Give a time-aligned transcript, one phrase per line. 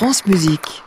[0.00, 0.82] France Musique.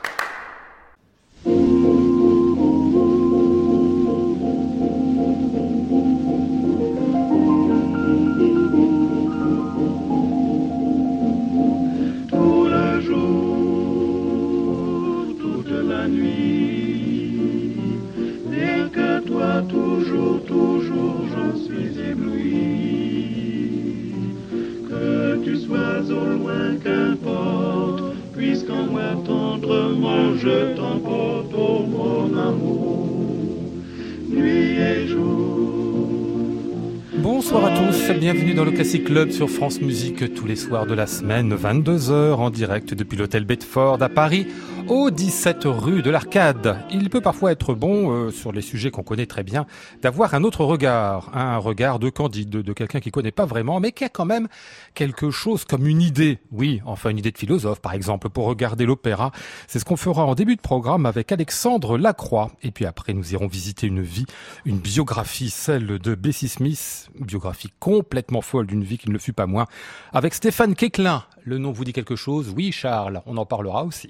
[39.01, 43.43] Club sur France Musique tous les soirs de la semaine, 22h en direct depuis l'hôtel
[43.43, 44.45] Bedford à Paris,
[44.87, 46.77] au 17 rue de l'Arcade.
[46.91, 49.65] Il peut parfois être bon, euh, sur les sujets qu'on connaît très bien,
[50.01, 53.91] d'avoir un autre regard, un regard de candide, de quelqu'un qui connaît pas vraiment, mais
[53.91, 54.47] qui a quand même
[54.93, 56.39] quelque chose comme une idée.
[56.51, 59.31] Oui, enfin une idée de philosophe par exemple, pour regarder l'opéra.
[59.67, 62.51] C'est ce qu'on fera en début de programme avec Alexandre Lacroix.
[62.61, 64.25] Et puis après, nous irons visiter une vie,
[64.65, 69.33] une biographie, celle de Bessie Smith, biographie complètement folle d'une vie qui ne le fut
[69.33, 69.65] pas moins,
[70.11, 71.23] avec Stéphane Quéclin.
[71.45, 72.53] Le nom vous dit quelque chose?
[72.55, 74.09] Oui, Charles, on en parlera aussi.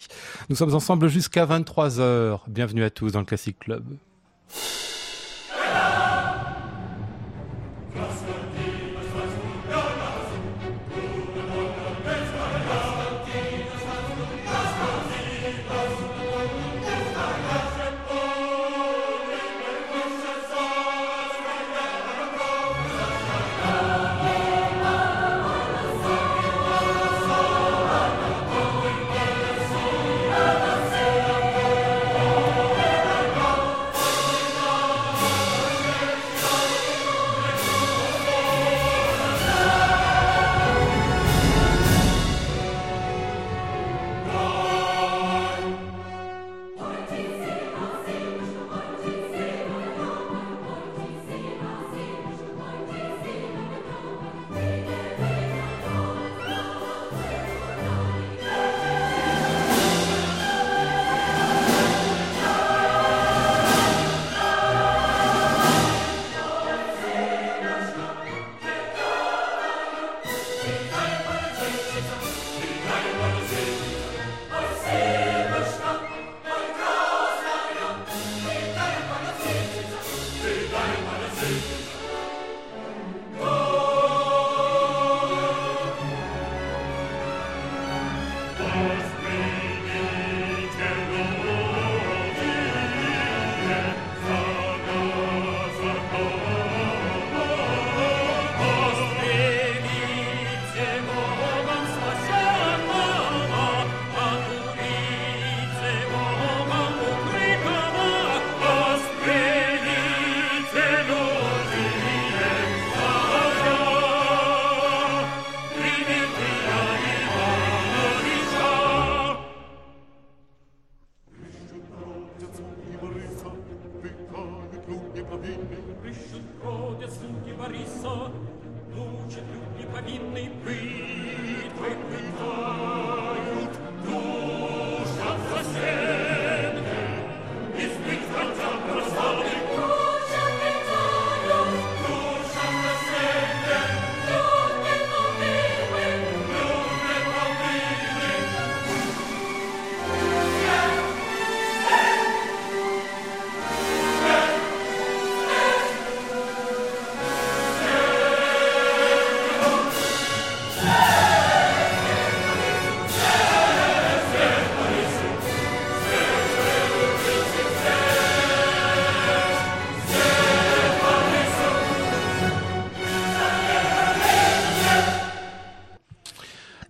[0.64, 2.40] Sommes ensemble jusqu'à 23h.
[2.48, 3.84] Bienvenue à tous dans le Classic Club.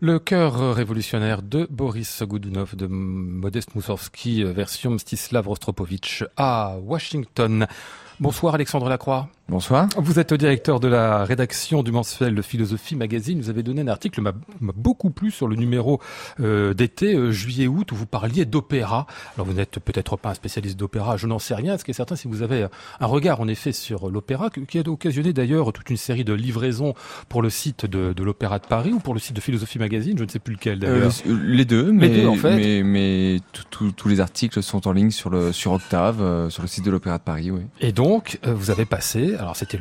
[0.05, 7.67] Le chœur révolutionnaire de Boris Godunov de Modeste Moussorski, version Mstislav Rostropovitch à Washington.
[8.19, 9.29] Bonsoir Alexandre Lacroix.
[9.53, 9.87] Bonsoir.
[9.97, 13.39] Vous êtes directeur de la rédaction du mensuel Philosophie Magazine.
[13.39, 16.01] Vous avez donné un article m'a beaucoup plu sur le numéro
[16.39, 19.05] euh, d'été, euh, juillet-août, où vous parliez d'opéra.
[19.35, 21.77] Alors vous n'êtes peut-être pas un spécialiste d'opéra, je n'en sais rien.
[21.77, 22.65] Ce qui est certain, si vous avez
[22.99, 26.95] un regard en effet sur l'opéra, qui a occasionné d'ailleurs toute une série de livraisons
[27.29, 30.17] pour le site de, de l'Opéra de Paris ou pour le site de Philosophie Magazine,
[30.17, 31.11] je ne sais plus lequel d'ailleurs.
[31.27, 32.81] Euh, les deux, mais, deux, en fait.
[32.81, 33.37] mais,
[33.69, 37.19] tous les articles sont en ligne sur, le, sur Octave, sur le site de l'Opéra
[37.19, 37.61] de Paris, oui.
[37.81, 39.79] Et donc, vous avez passé alors c'était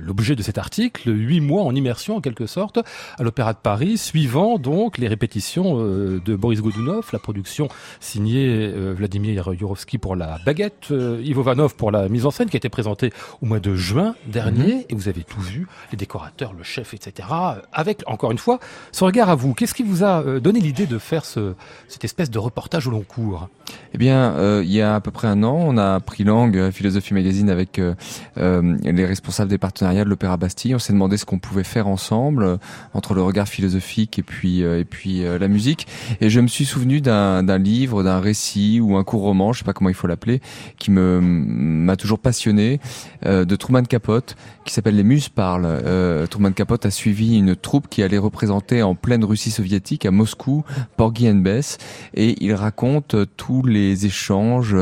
[0.00, 2.78] l'objet de cet article, huit mois en immersion en quelque sorte
[3.18, 7.68] à l'Opéra de Paris, suivant donc les répétitions euh, de Boris Godunov, la production
[8.00, 12.48] signée euh, Vladimir Yurovsky pour la baguette, euh, Ivo Vanov pour la mise en scène
[12.48, 13.12] qui a été présentée
[13.42, 17.28] au mois de juin dernier, et vous avez tout vu, les décorateurs, le chef, etc.
[17.72, 18.58] Avec, encore une fois,
[18.92, 19.52] ce regard à vous.
[19.54, 21.54] Qu'est-ce qui vous a donné l'idée de faire ce,
[21.88, 23.48] cette espèce de reportage au long cours?
[23.94, 26.70] Eh bien, euh, il y a à peu près un an, on a pris langue
[26.70, 30.74] Philosophie Magazine avec euh, les responsables des partenariats de l'Opéra Bastille.
[30.74, 32.56] On s'est demandé ce qu'on pouvait faire ensemble euh,
[32.94, 35.86] entre le regard philosophique et puis euh, et puis euh, la musique.
[36.20, 39.64] Et je me suis souvenu d'un livre, d'un récit ou un court roman, je sais
[39.64, 40.40] pas comment il faut l'appeler,
[40.78, 42.80] qui me m'a toujours passionné,
[43.24, 46.26] de Truman Capote, qui s'appelle Les Muses parlent.
[46.28, 50.64] Truman Capote a suivi une troupe qui allait représenter en pleine Russie soviétique à Moscou
[50.96, 51.78] Porgy and Bess
[52.14, 54.76] et il raconte tous les échanges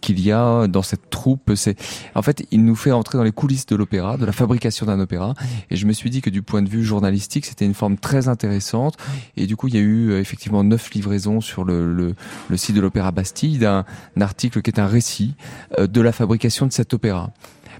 [0.00, 1.52] qu'il y a dans cette troupe.
[1.54, 1.76] C'est
[2.14, 5.00] en fait, il nous fait entrer dans les coulisses de l'opéra, de la fabrication d'un
[5.00, 5.34] opéra.
[5.70, 8.28] Et je me suis dit que du point de vue journalistique, c'était une forme très
[8.28, 8.96] intéressante.
[9.36, 12.76] Et du coup, il y a eu euh, effectivement neuf livraisons sur le, le, site
[12.76, 13.84] de l'opéra Bastille d'un
[14.16, 15.34] un article qui est un récit
[15.78, 17.32] euh, de la fabrication de cet opéra.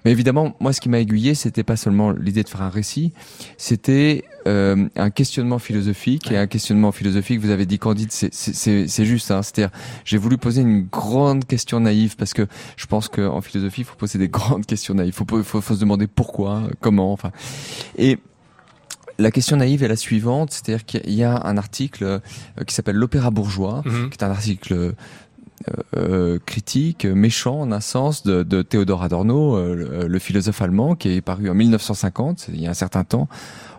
[0.05, 3.13] Mais évidemment, moi, ce qui m'a aiguillé, c'était pas seulement l'idée de faire un récit,
[3.57, 6.31] c'était euh, un questionnement philosophique.
[6.33, 9.31] Et un questionnement philosophique, vous avez dit Candide, c'est- juste.
[9.31, 9.71] Hein, C'est-à-dire,
[10.05, 12.47] j'ai voulu poser une grande question naïve parce que
[12.77, 15.15] je pense qu'en philosophie, il faut poser des grandes questions naïves.
[15.19, 17.13] Il faut, faut, faut se demander pourquoi, comment.
[17.13, 17.31] Enfin,
[17.97, 18.19] et
[19.19, 22.19] la question naïve est la suivante, c'est-à-dire qu'il y a un article euh,
[22.67, 24.11] qui s'appelle l'opéra bourgeois, Mhm.
[24.11, 24.95] qui est un article
[25.97, 30.95] euh, critique, méchant en un sens, de, de Théodore Adorno, euh, le, le philosophe allemand,
[30.95, 33.29] qui est paru en 1950, c'est il y a un certain temps,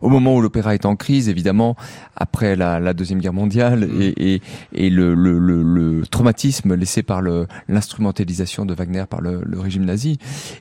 [0.02, 1.76] au moment où l'opéra est en crise, évidemment,
[2.16, 4.42] après la, la Deuxième Guerre mondiale et, et,
[4.74, 7.22] et le, le, le, le traumatisme laissé par
[7.68, 10.18] l'instrumentalisation de Wagner par le, le régime nazi.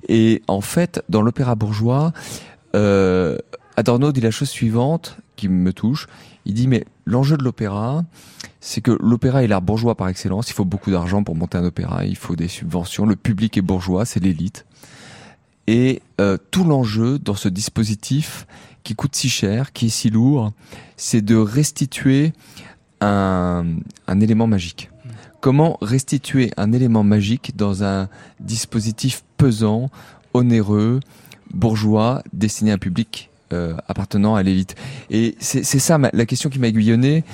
[0.09, 2.13] Et en fait, dans l'opéra bourgeois,
[2.75, 3.39] euh,
[3.77, 6.07] Adorno dit la chose suivante qui me touche.
[6.45, 8.05] Il dit mais l'enjeu de l'opéra,
[8.65, 10.49] c'est que l'opéra est l'art bourgeois par excellence.
[10.49, 12.07] Il faut beaucoup d'argent pour monter un opéra.
[12.07, 13.05] Il faut des subventions.
[13.07, 14.67] Le public est bourgeois, c'est l'élite.
[15.67, 18.47] Et euh, tout l'enjeu dans ce dispositif
[18.85, 20.53] qui coûte si cher, qui est si lourd,
[20.97, 22.33] c'est de restituer
[23.01, 23.65] un,
[24.07, 24.91] un élément magique.
[25.41, 29.91] Comment restituer un élément magique dans un dispositif pesant,
[30.35, 31.01] onéreux,
[31.53, 34.77] bourgeois, destiné à un public euh, appartenant à l'élite?
[35.11, 37.25] Et c'est ça ma- la question qui m'a aiguillonné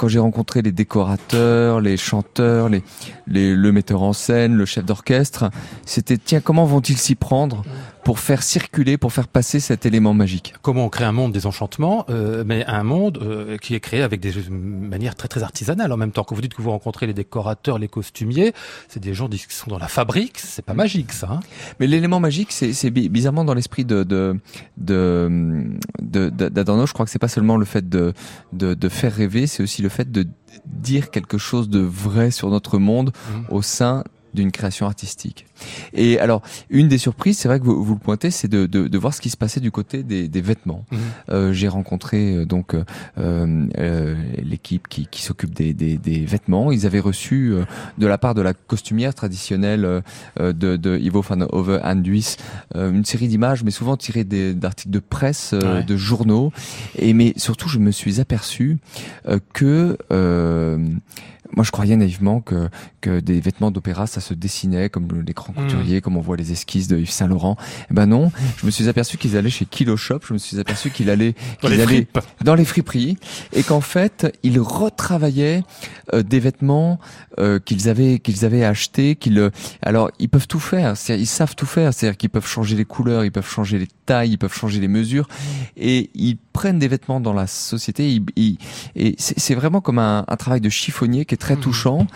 [0.00, 2.82] quand j'ai rencontré les décorateurs, les chanteurs, les,
[3.26, 5.50] les, le metteur en scène, le chef d'orchestre.
[5.84, 7.64] C'était tiens comment vont-ils s'y prendre?
[8.04, 11.46] Pour faire circuler, pour faire passer cet élément magique Comment on crée un monde des
[11.46, 15.92] enchantements, euh, mais un monde euh, qui est créé avec des manières très très artisanales
[15.92, 16.24] en même temps.
[16.24, 18.52] Quand vous dites que vous rencontrez les décorateurs, les costumiers,
[18.88, 21.28] c'est des gens qui sont dans la fabrique, c'est pas magique ça.
[21.32, 21.40] Hein
[21.78, 24.02] Mais l'élément magique, c'est c'est bi- bizarrement dans l'esprit de
[24.78, 26.86] d'Adorno.
[26.86, 28.12] Je crois que c'est pas seulement le fait de,
[28.52, 30.26] de de faire rêver, c'est aussi le fait de
[30.66, 33.44] dire quelque chose de vrai sur notre monde Mhm.
[33.50, 34.04] au sein
[34.34, 35.46] d'une création artistique.
[35.92, 38.88] Et alors, une des surprises, c'est vrai que vous, vous le pointez, c'est de, de,
[38.88, 40.84] de voir ce qui se passait du côté des, des vêtements.
[40.90, 40.98] Mhm.
[41.30, 42.84] Euh, J'ai rencontré euh, donc euh,
[43.18, 46.72] euh, l'équipe qui, qui s'occupe des, des, des vêtements.
[46.72, 47.64] Ils avaient reçu euh,
[47.98, 50.02] de la part de la costumière traditionnelle
[50.38, 52.36] de, de Ivo van Hove Anduis
[52.76, 55.84] euh, une série d'images, mais souvent tirées des- d'articles de presse, euh, Ouais.
[55.84, 56.52] de journaux.
[56.98, 58.78] Et mais surtout, je me suis aperçu
[59.28, 60.78] euh, que euh,
[61.54, 62.68] moi, je croyais naïvement que
[63.00, 65.62] que des vêtements d'opéra, ça se dessinait comme les grands Mm.
[65.62, 67.56] couturiers, comme on voit les esquisses de Yves Saint Laurent.
[67.90, 70.20] Eh ben non, je me suis aperçu qu'ils allaient chez Kilo Shop.
[70.26, 72.06] Je me suis aperçu qu'ils allaient Dans qu'ils les allaient
[72.44, 73.16] dans les friperies
[73.52, 75.62] et qu'en fait ils retravaillaient
[76.14, 76.98] euh, des vêtements
[77.38, 79.50] euh, qu'ils avaient qu'ils avaient achetés qu'ils euh,
[79.82, 83.24] alors ils peuvent tout faire ils savent tout faire c'est-à-dire qu'ils peuvent changer les couleurs
[83.24, 85.28] ils peuvent changer les tailles ils peuvent changer les mesures
[85.76, 88.58] et ils prennent des vêtements dans la société ils- ils-
[88.96, 91.60] et c'est vraiment comme un, un travail de chiffonnier qui est très Mhm.
[91.62, 92.06] touchant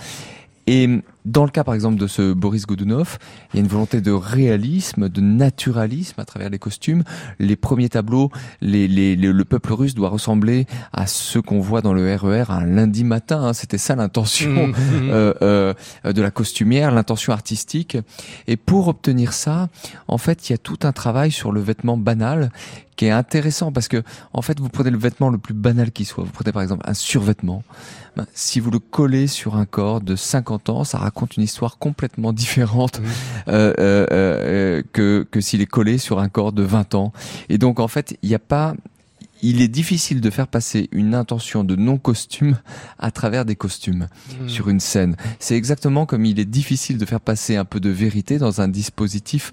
[0.67, 0.89] et
[1.25, 3.19] dans le cas, par exemple, de ce Boris Godunov,
[3.53, 7.03] il y a une volonté de réalisme, de naturalisme à travers les costumes.
[7.39, 11.81] Les premiers tableaux, les, les- les- le peuple russe doit ressembler à ceux qu'on voit
[11.81, 13.43] dans le RER un lundi matin.
[13.43, 13.53] hein.
[13.55, 14.75] C'était ça l'intention Mhm.
[15.11, 15.33] euh,
[16.05, 17.97] euh, de la costumière, l'intention artistique.
[18.47, 19.69] Et pour obtenir ça,
[20.09, 22.51] en fait, il y a tout un travail sur le vêtement banal
[22.97, 24.03] qui est intéressant parce que,
[24.33, 26.23] en fait, vous prenez le vêtement le plus banal qui soit.
[26.23, 27.65] Vous prenez par exemple un survêtement.
[28.17, 31.79] Ben, si vous le collez sur un corps de 50 ans, ça raconte une histoire
[31.79, 33.01] complètement différente
[33.49, 37.13] euh, euh, euh, que, que s'il est collé sur un corps de 20 ans.
[37.49, 38.75] Et donc, en fait, il n'y a pas
[39.43, 42.57] il est difficile de faire passer une intention de non-costume
[42.99, 44.09] à travers des costumes
[44.41, 44.49] Hmm.
[44.49, 45.17] sur une scène.
[45.39, 48.69] C'est exactement comme il est difficile de faire passer un peu de vérité dans un
[48.69, 49.53] dispositif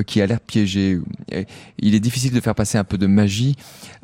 [0.00, 0.98] qui a l'air piégé.
[1.30, 1.46] Et
[1.78, 3.56] Il est difficile de faire passer un peu de magie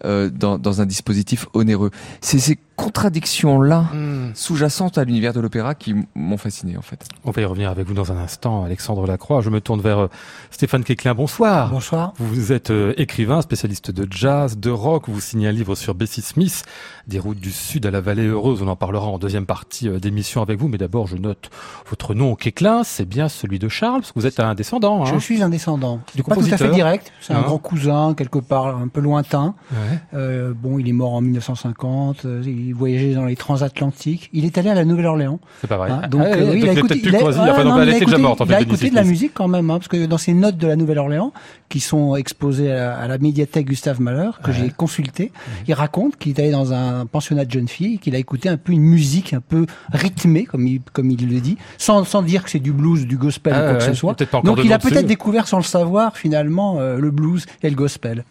[0.04, 1.90] euh, dans, dans un dispositif onéreux.
[2.20, 4.30] C'est ces contradictions-là Hmm.
[4.34, 7.06] sous-jacentes à l'univers de l'opéra qui m'ont fasciné en fait.
[7.24, 9.40] On va y revenir avec vous dans un instant, Alexandre Lacroix.
[9.40, 10.08] Je me tourne vers euh,
[10.50, 11.14] Stéphane Quéclin.
[11.14, 11.70] Bonsoir.
[11.70, 12.12] Bonsoir.
[12.18, 15.04] Vous êtes euh, écrivain, spécialiste de jazz, de rock.
[15.08, 16.64] Vous signez un livre sur Bessie Smith,
[17.08, 18.62] des routes du sud à la vallée heureuse.
[18.62, 20.68] On en parlera en deuxième partie euh, d'émission avec vous.
[20.68, 21.50] Mais d'abord, je note
[21.88, 22.84] votre nom, Quéclin.
[22.84, 25.02] C'est bien celui de Charles, parce que vous êtes un descendant.
[25.04, 26.00] Hein Je suis un descendant.
[26.14, 27.12] Du Pas tout à fait direct.
[27.20, 29.54] C'est un Hein grand cousin, quelque part un peu lointain.
[29.72, 29.98] Ouais.
[30.14, 32.24] Euh, bon, il est mort en 1950.
[32.26, 34.28] euh, il voyageait dans les transatlantiques.
[34.32, 35.40] Il est allé à la Nouvelle-Orléans.
[35.60, 35.90] C'est pas vrai.
[35.90, 36.02] hein.
[36.10, 38.40] donc, Ah, euh, oui, il a écouté, il a- Enfin, non, il a écouté- morte,
[38.40, 40.18] en il fait, a Bessie écouté de la musique quand même, hein, parce que dans
[40.18, 41.32] ses notes de la Nouvelle-Orléans,
[41.68, 45.32] qui sont exposées à la, à la médiathèque Gustave Mahler, que j'ai consulté,
[45.66, 48.56] il raconte qu'il est allé dans un pensionnat de jeunes filles qu'il a écouté un
[48.56, 52.44] peu une musique un peu rythmée, comme il, comme il le dit, sans, sans dire
[52.44, 54.16] que c'est du blues, du gospel Ah, ou quoi que ce soit.
[54.44, 58.24] Donc il a peut-être découvert sans le savoir finalement euh, le blues et le gospel.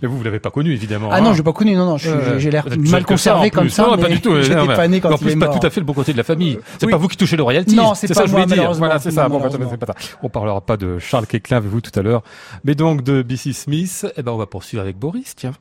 [0.00, 1.08] Mais vous, vous l'avez pas connu, évidemment.
[1.10, 1.20] Ah hein.
[1.22, 1.74] non, j'ai pas connu.
[1.74, 4.30] Non, non, je- j'ai l'air mal ça, conservé comme ça, Non, mais pas du tout.
[4.40, 5.86] j'étais non, mais- pas né en quand plus, il est pas tout à fait le
[5.86, 6.58] bon côté de la famille.
[6.78, 6.92] C'est oui.
[6.92, 7.74] pas vous qui touchez le royalty.
[7.74, 8.72] Non, c'est ça je voulais dire.
[8.74, 9.28] Voilà, c'est ça.
[9.28, 9.94] Non, Bon, bah, pas ça.
[10.22, 12.22] On parlera pas de Charles Quéclin avec vous tout à l'heure.
[12.64, 13.52] Mais donc, de B.C.
[13.52, 15.52] Smith, eh ben, on va poursuivre avec Boris, tiens.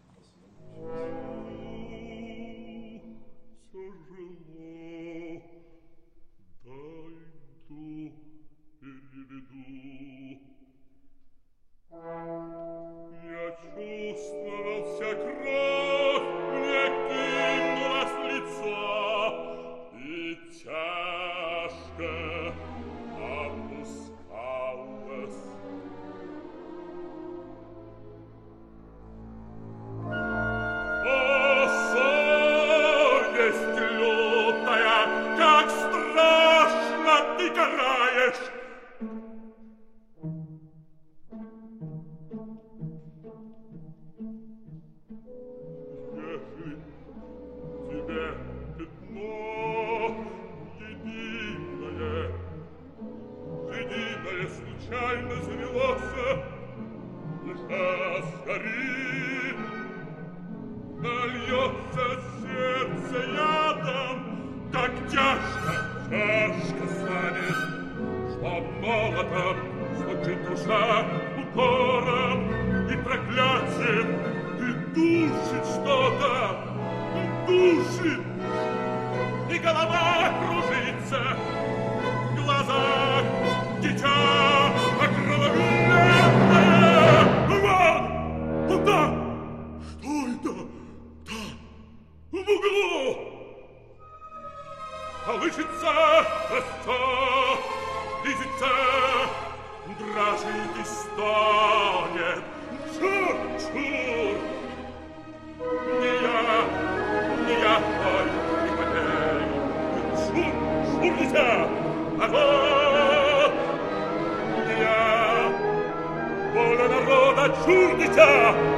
[117.62, 118.71] Assurdità!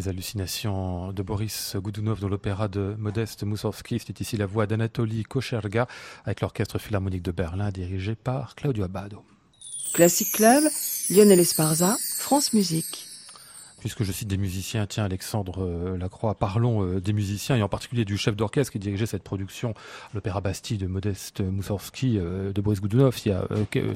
[0.00, 3.98] Les hallucinations de Boris Goudounov dans l'opéra de Modeste Moussorgsky.
[3.98, 5.86] C'était ici la voix d'Anatoly Kocherga
[6.24, 9.22] avec l'orchestre philharmonique de Berlin dirigé par Claudio Abbado.
[9.92, 10.64] Classic Club,
[11.10, 13.09] Lionel Esparza, France Musique.
[13.80, 17.68] Puisque je cite des musiciens, tiens Alexandre euh, Lacroix, parlons euh, des musiciens et en
[17.68, 19.72] particulier du chef d'orchestre qui dirigeait cette production,
[20.14, 23.46] l'Opéra Bastille de Modeste Moussorgsky, euh, de Boris Goudounov, il y a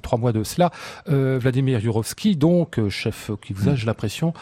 [0.03, 0.71] trois mois de cela.
[1.07, 4.33] Vladimir Yurovsky, donc chef qui vous a, j'ai l'impression,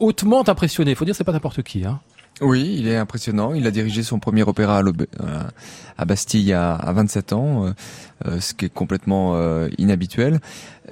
[0.00, 0.92] hautement impressionné.
[0.92, 1.84] Il faut dire, c'est pas n'importe qui.
[1.84, 2.00] Hein.
[2.40, 3.54] Oui, il est impressionnant.
[3.54, 4.82] Il a dirigé son premier opéra à,
[5.98, 7.74] à Bastille à, à 27 ans,
[8.24, 9.36] ce qui est complètement
[9.78, 10.40] inhabituel.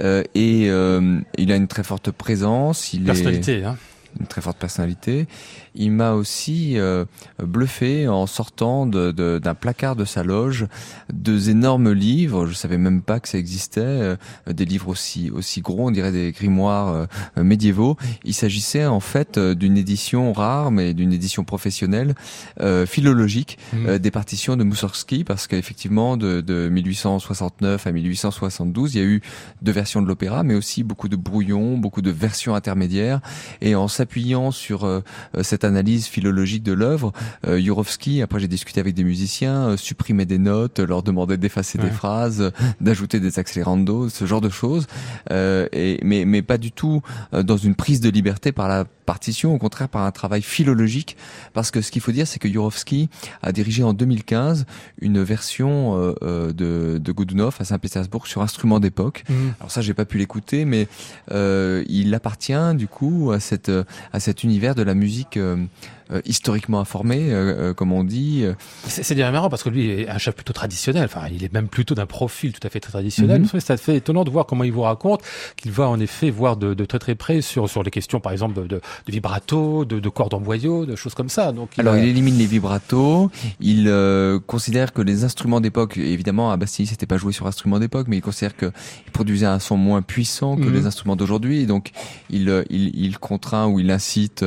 [0.01, 2.93] Et il a une très forte présence.
[2.93, 3.77] Il est Personnalité, hein.
[4.21, 5.27] Une très forte personnalité.
[5.75, 7.05] Il m'a aussi euh,
[7.43, 10.67] bluffé en sortant de- de- d'un placard de sa loge
[11.13, 12.47] deux énormes livres.
[12.47, 13.81] Je savais même pas que ça existait.
[13.81, 14.17] euh,
[14.51, 17.97] des livres aussi aussi gros, on dirait des grimoires euh, médiévaux.
[18.25, 22.15] Il s'agissait en fait euh, d'une édition rare, mais d'une édition professionnelle,
[22.61, 23.87] euh, philologique, Mhm.
[23.87, 29.05] euh, des partitions de Moussorgsky, parce qu'effectivement, de, de 1869 à 1872, il y a
[29.05, 29.21] eu
[29.63, 33.21] deux versions de l'opéra, mais aussi beaucoup de brouillons, beaucoup de versions intermédiaires.
[33.61, 35.01] Et en s'appuyant sur euh,
[35.37, 37.13] euh, cette analyse philologique de l'œuvre,
[37.47, 41.79] euh, Jurovski, après j'ai discuté avec des musiciens, euh, supprimait des notes, leur demandait d'effacer
[41.79, 41.85] Ouais.
[41.87, 44.87] des phrases, d'ajouter des accélérandos, ce genre de choses.
[45.33, 47.01] Euh, et, mais, mais pas du tout
[47.33, 51.17] euh, dans une prise de liberté par la partition, au contraire par un travail philologique,
[51.53, 53.09] parce que ce qu'il faut dire, c'est que Jurovski
[53.43, 54.67] a dirigé en 2015
[55.01, 59.25] une version euh, euh, de, de Godunov à Saint-Pétersbourg sur instrument d'époque.
[59.29, 59.55] Mhm.
[59.61, 60.89] Alors ça, j'ai pas pu l'écouter, mais
[61.33, 63.71] euh, il appartient du coup à cette
[64.13, 65.67] à cet univers de la musique euh, euh,
[66.11, 68.41] euh, historiquement informée, euh, euh, comme on dit.
[68.45, 68.55] euh,
[68.87, 71.05] C'est c'est bien marrant parce que lui est un chef plutôt traditionnel.
[71.05, 73.43] Enfin, il est même plutôt d'un profil tout à fait très traditionnel.
[73.43, 73.61] Mhm.
[73.61, 75.21] C'est fait étonnant de voir comment il vous raconte
[75.57, 78.33] qu'il va en effet voir de, de très très près sur sur les questions, par
[78.33, 81.53] exemple, de, de, de vibrato, de, de cordes en boyau, de choses comme ça.
[81.53, 83.31] Donc, il Alors a- il élimine les vibratos,
[83.61, 87.79] il euh, considère que les instruments d'époque, évidemment à Bastille c'était pas joué sur instruments
[87.79, 88.73] d'époque, mais il considère que
[89.07, 90.75] il produisait un son moins puissant que Mhm.
[90.75, 91.91] les instruments d'aujourd'hui, donc
[92.31, 94.45] il, euh, il il contraint ou il incite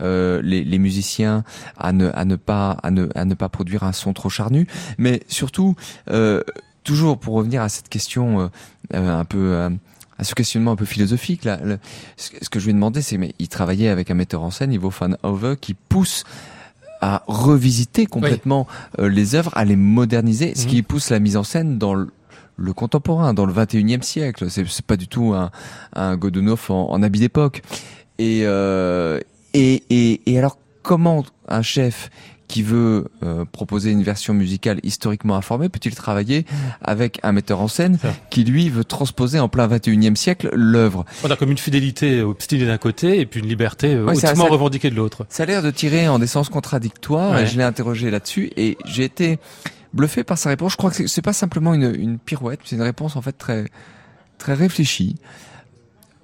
[0.00, 0.99] les, les musiciens
[1.76, 4.66] à ne à ne pas à ne à ne pas produire un son trop charnu,
[4.98, 5.74] mais surtout
[6.10, 6.42] euh,
[6.84, 8.48] toujours pour revenir à cette question euh,
[8.94, 9.68] euh, un peu
[10.18, 11.78] à ce questionnement un peu philosophique là, le-
[12.16, 14.72] ce que je lui ai demandé c'est mais il travaillait avec un metteur en scène
[14.72, 16.24] Ivo van Hove qui pousse
[17.02, 18.66] à revisiter complètement
[18.98, 20.68] les œuvres, à les moderniser, ce Mhm.
[20.68, 22.10] qui pousse la mise en scène dans le,
[22.58, 24.50] le contemporain, dans le 21e siècle.
[24.50, 25.50] C'est c'est pas du tout un,
[25.94, 27.62] un Godunov en, en habit d'époque.
[28.18, 29.18] Et, euh,
[29.54, 32.10] et, et, et alors, comment un chef
[32.48, 36.44] qui veut euh, proposer une version musicale historiquement informée peut-il travailler
[36.82, 37.96] avec un metteur en scène
[38.28, 41.04] qui lui veut transposer en plein 21e siècle l'œuvre?
[41.22, 44.46] On a comme une fidélité obstinée d'un côté et puis une liberté euh, Ouais, hautement
[44.48, 45.26] revendiquée de l'autre.
[45.28, 47.44] Ça a l'air de tirer en des sens contradictoires Ouais.
[47.44, 49.38] et je l'ai interrogé là-dessus et j'ai été
[49.92, 50.72] bluffé par sa réponse.
[50.72, 53.66] Je crois que c'est- pas simplement une, une pirouette, c'est une réponse en fait très
[54.38, 55.14] très réfléchie,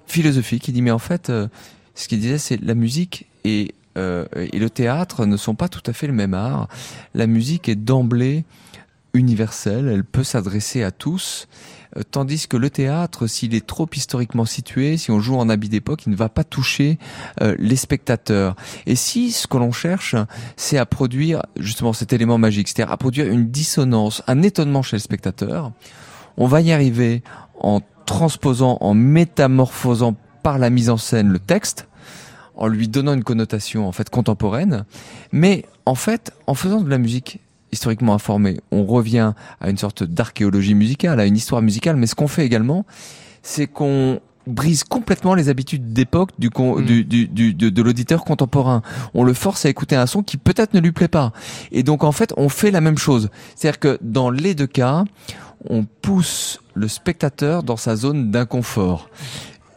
[0.07, 0.67] philosophique.
[0.67, 1.47] Il dit mais en fait, euh,
[1.95, 5.83] ce qu'il disait c'est la musique et euh, et le théâtre ne sont pas tout
[5.85, 6.67] à fait le même art.
[7.13, 8.45] La musique est d'emblée
[9.13, 11.47] universelle, elle peut s'adresser à tous.
[11.97, 15.69] euh, Tandis que le théâtre, s'il est trop historiquement situé, si on joue en habit
[15.69, 16.99] d'époque, il ne va pas toucher
[17.41, 18.55] euh, les spectateurs.
[18.85, 20.15] Et si ce que l'on cherche,
[20.55, 24.97] c'est à produire justement cet élément magique, c'est-à-dire à produire une dissonance, un étonnement chez
[24.97, 25.71] le spectateur,
[26.37, 27.23] on va y arriver
[27.59, 31.86] en transposant, en métamorphosant par la mise en scène le texte,
[32.57, 34.85] en lui donnant une connotation en fait contemporaine,
[35.31, 37.39] mais en fait en faisant de la musique
[37.71, 42.15] historiquement informée, on revient à une sorte d'archéologie musicale, à une histoire musicale, mais ce
[42.15, 42.85] qu'on fait également,
[43.43, 46.85] c'est qu'on brise complètement les habitudes d'époque du, con- Mm.
[46.85, 48.81] du, du, du- de, de l'auditeur contemporain.
[49.13, 51.33] On le force à écouter un son qui peut-être ne lui plaît pas.
[51.73, 53.29] Et donc en fait, on fait la même chose.
[53.55, 55.03] C'est-à-dire que dans les deux cas,
[55.69, 59.09] on pousse le spectateur dans sa zone d'inconfort.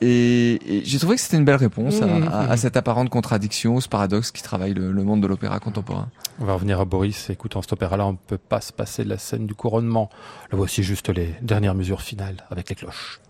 [0.02, 3.10] Et, et j'ai trouvé que c'était une belle réponse à, Mmh, à- à cette apparente
[3.10, 6.08] contradiction, ce paradoxe qui travaille le, le monde de l'opéra contemporain.
[6.40, 7.28] On va revenir à Boris.
[7.30, 10.08] Écoutant cet opéra-là, on ne peut pas se passer de la scène du couronnement.
[10.50, 13.20] Là voici juste les dernières mesures finales avec les cloches.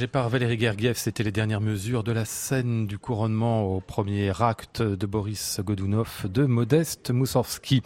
[0.00, 4.32] Dirigé par Valérie Gergiev, c'était les dernières mesures de la scène du couronnement au premier
[4.40, 7.82] acte de Boris Godunov de Modeste Moussorski.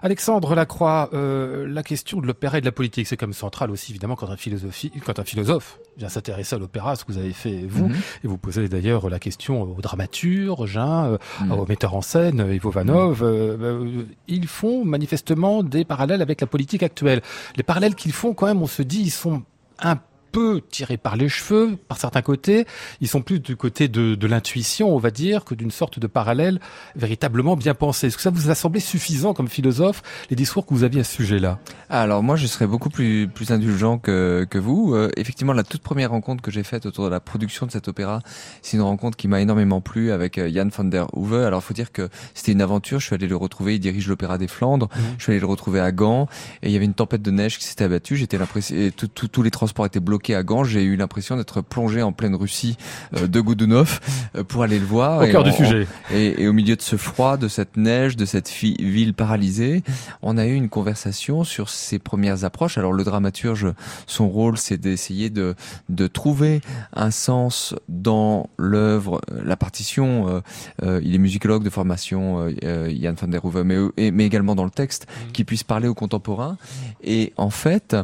[0.00, 3.90] Alexandre Lacroix, euh, la question de l'opéra et de la politique, c'est comme central aussi
[3.90, 7.32] évidemment quand un, philosophie, quand un philosophe vient s'intéresser à l'opéra, ce que vous avez
[7.32, 7.96] fait vous, Mhm.
[8.22, 11.50] et vous posez d'ailleurs la question au dramaturge, hein, euh, Mhm.
[11.50, 16.46] au metteur en scène, Ivo Vanov, euh, euh, ils font manifestement des parallèles avec la
[16.46, 17.22] politique actuelle.
[17.56, 19.42] Les parallèles qu'ils font quand même, on se dit, ils sont
[19.80, 19.98] un
[20.32, 22.66] peu tirés par les cheveux par certains côtés.
[23.00, 26.06] Ils sont plus du côté de, de l'intuition, on va dire, que d'une sorte de
[26.06, 26.60] parallèle
[26.94, 28.08] véritablement bien pensé.
[28.08, 31.04] Est-ce que ça vous a semblé suffisant comme philosophe, les discours que vous aviez à
[31.04, 31.58] ce sujet-là?
[31.88, 34.94] Alors moi, je serais beaucoup plus plus indulgent que que vous.
[34.94, 37.88] Euh, effectivement, la toute première rencontre que j'ai faite autour de la production de cet
[37.88, 38.20] opéra,
[38.62, 41.44] c'est une rencontre qui m'a énormément plu avec euh, Jan van der Hoeve.
[41.44, 43.00] Alors, faut dire que c'était une aventure.
[43.00, 43.76] Je suis allé le retrouver.
[43.76, 44.88] Il dirige l'opéra des Flandres.
[45.18, 46.28] Je suis allé le retrouver à Gand
[46.62, 48.16] et il y avait une tempête de neige qui s'était abattue.
[48.16, 50.64] J'étais l'impression, tous les transports étaient bloqués à Gand.
[50.64, 52.76] J'ai eu l'impression d'être plongé en pleine Russie
[53.16, 54.00] euh, de Godunov
[54.36, 55.20] euh, pour aller le voir.
[55.20, 55.86] Au Et cœur du sujet.
[56.12, 59.82] et, et au milieu de ce froid, de cette neige, de cette ville paralysée,
[60.22, 62.78] on a eu une conversation sur ses premières approches.
[62.78, 63.68] Alors le dramaturge,
[64.06, 65.54] son rôle, c'est d'essayer de,
[65.88, 66.60] de trouver
[66.94, 70.28] un sens dans l'œuvre, euh, la partition.
[70.28, 70.40] euh,
[70.82, 74.64] euh, il est musicologue de formation, euh, Jan van der Hoeve, mais, mais également dans
[74.64, 76.56] le texte, qui puisse parler aux contemporains.
[77.02, 77.96] Et en fait,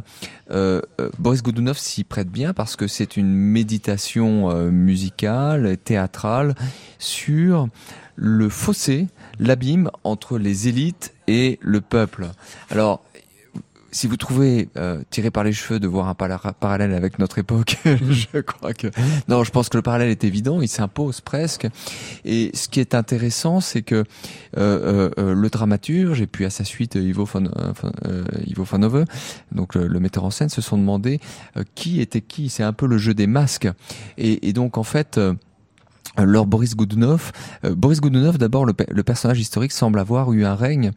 [1.19, 6.55] Boris Godunov prête bien parce que c'est une méditation euh, musicale, théâtrale
[6.99, 7.69] sur
[8.17, 12.29] le fossé, l'abîme entre les élites et le peuple.
[12.71, 13.03] Alors,
[13.93, 17.77] si vous trouvez euh, tiré par les cheveux de voir un parallèle avec notre époque,
[17.85, 18.89] je crois que
[19.29, 21.69] non, je pense que le parallèle est évident, il s'impose presque.
[22.25, 24.03] Et ce qui est intéressant, c'est que euh,
[24.57, 27.45] euh, euh, le dramaturge et puis à sa suite euh, Ivo von,
[28.07, 29.05] euh,
[29.53, 31.21] donc le, metteur en scène, se sont demandé
[31.75, 32.49] qui était qui.
[32.49, 33.69] C'est un peu le jeu des masques.
[34.17, 35.21] Et donc en fait.
[36.17, 37.33] Alors Boris Godunov,
[37.65, 40.91] euh, Boris Godunov d'abord le, pe- le personnage historique semble avoir eu un règne.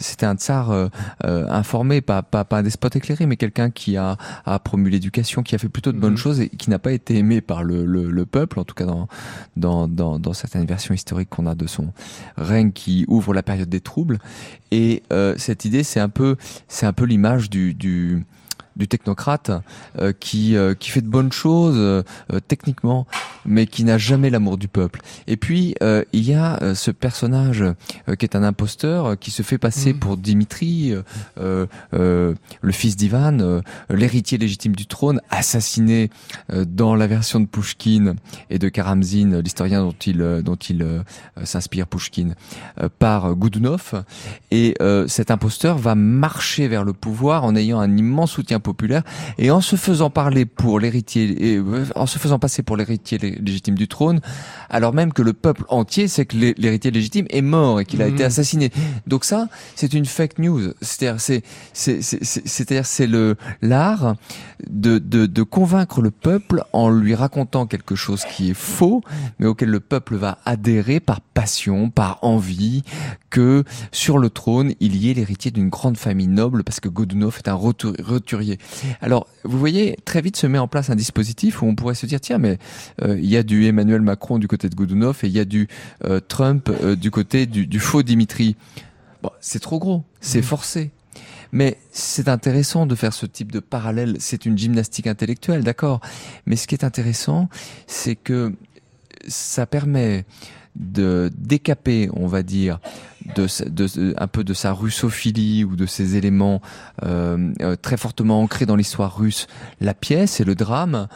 [0.00, 0.88] C'était un tsar euh,
[1.24, 5.42] euh, informé, pas, pas pas un despote éclairé, mais quelqu'un qui a, a promu l'éducation,
[5.42, 6.18] qui a fait plutôt de bonnes Mhm.
[6.18, 8.86] choses et qui n'a pas été aimé par le, le, le peuple, en tout cas
[8.86, 9.08] dans
[9.56, 11.92] dans, dans, dans certaines versions historiques qu'on a de son
[12.36, 14.18] règne qui ouvre la période des troubles.
[14.70, 16.36] Et euh, cette idée, c'est un peu
[16.68, 18.24] c'est un peu l'image du, du
[18.76, 19.50] du technocrate
[19.98, 22.02] euh, qui euh, qui fait de bonnes choses euh,
[22.48, 23.06] techniquement
[23.46, 25.00] mais qui n'a jamais l'amour du peuple.
[25.26, 29.14] Et puis euh, il y a euh, ce personnage euh, qui est un imposteur euh,
[29.16, 29.98] qui se fait passer Mhm.
[29.98, 31.02] pour Dimitri, euh,
[31.38, 33.60] euh, euh, le fils d'Ivan, euh,
[33.90, 36.10] l'héritier légitime du trône, assassiné
[36.52, 38.14] euh, dans la version de Pushkin
[38.50, 41.02] et de Karamzin, l'historien dont il dont il
[41.44, 42.30] s'inspire Pushkin,
[42.80, 44.04] euh, par Godunov.
[44.50, 49.02] Et euh, cet imposteur va marcher vers le pouvoir en ayant un immense soutien populaire
[49.38, 53.38] et en se faisant parler pour l'héritier, euh, en se faisant passer pour l'héritier lé-
[53.40, 54.20] légitime du trône,
[54.70, 58.02] alors même que le peuple entier sait que l'hé- l'héritier légitime est mort et qu'il
[58.02, 58.14] a Mhm.
[58.14, 58.70] été assassiné.
[59.06, 60.72] Donc ça, c'est une fake news.
[60.80, 64.16] C'est-à-dire, c'est, c'est, c'est, c'est- c'est-à-dire, c'est le l'art
[64.68, 69.02] de, de, de convaincre le peuple en lui racontant quelque chose qui est faux,
[69.38, 72.82] mais auquel le peuple va adhérer par passion, par envie,
[73.30, 77.36] que sur le trône, il y ait l'héritier d'une grande famille noble, parce que Godunov
[77.44, 77.94] est un rotu-
[79.00, 82.06] Alors, vous voyez, très vite se met en place un dispositif où on pourrait se
[82.06, 82.58] dire, tiens, mais
[83.02, 85.44] euh, il y a du Emmanuel Macron du côté de Godunov et il y a
[85.44, 85.68] du
[86.04, 88.56] euh, Trump euh, du côté du, du faux Dimitri.
[89.22, 90.90] Bon, c'est trop gros, c'est forcé.
[91.52, 94.16] Mais c'est intéressant de faire ce type de parallèle.
[94.18, 96.00] C'est une gymnastique intellectuelle, d'accord.
[96.46, 97.48] Mais ce qui est intéressant,
[97.86, 98.52] c'est que
[99.28, 100.24] ça permet
[100.74, 102.80] de décaper, on va dire,
[103.36, 106.60] de, de- un peu de sa russophilie ou de ses éléments
[107.04, 109.46] euh, euh, très fortement ancrés dans l'histoire russe,
[109.80, 111.08] la pièce et le drame,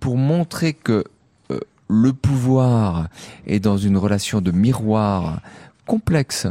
[0.00, 1.04] pour montrer que
[1.50, 3.08] euh, le pouvoir
[3.46, 5.40] est dans une relation de miroir
[5.86, 6.46] complexe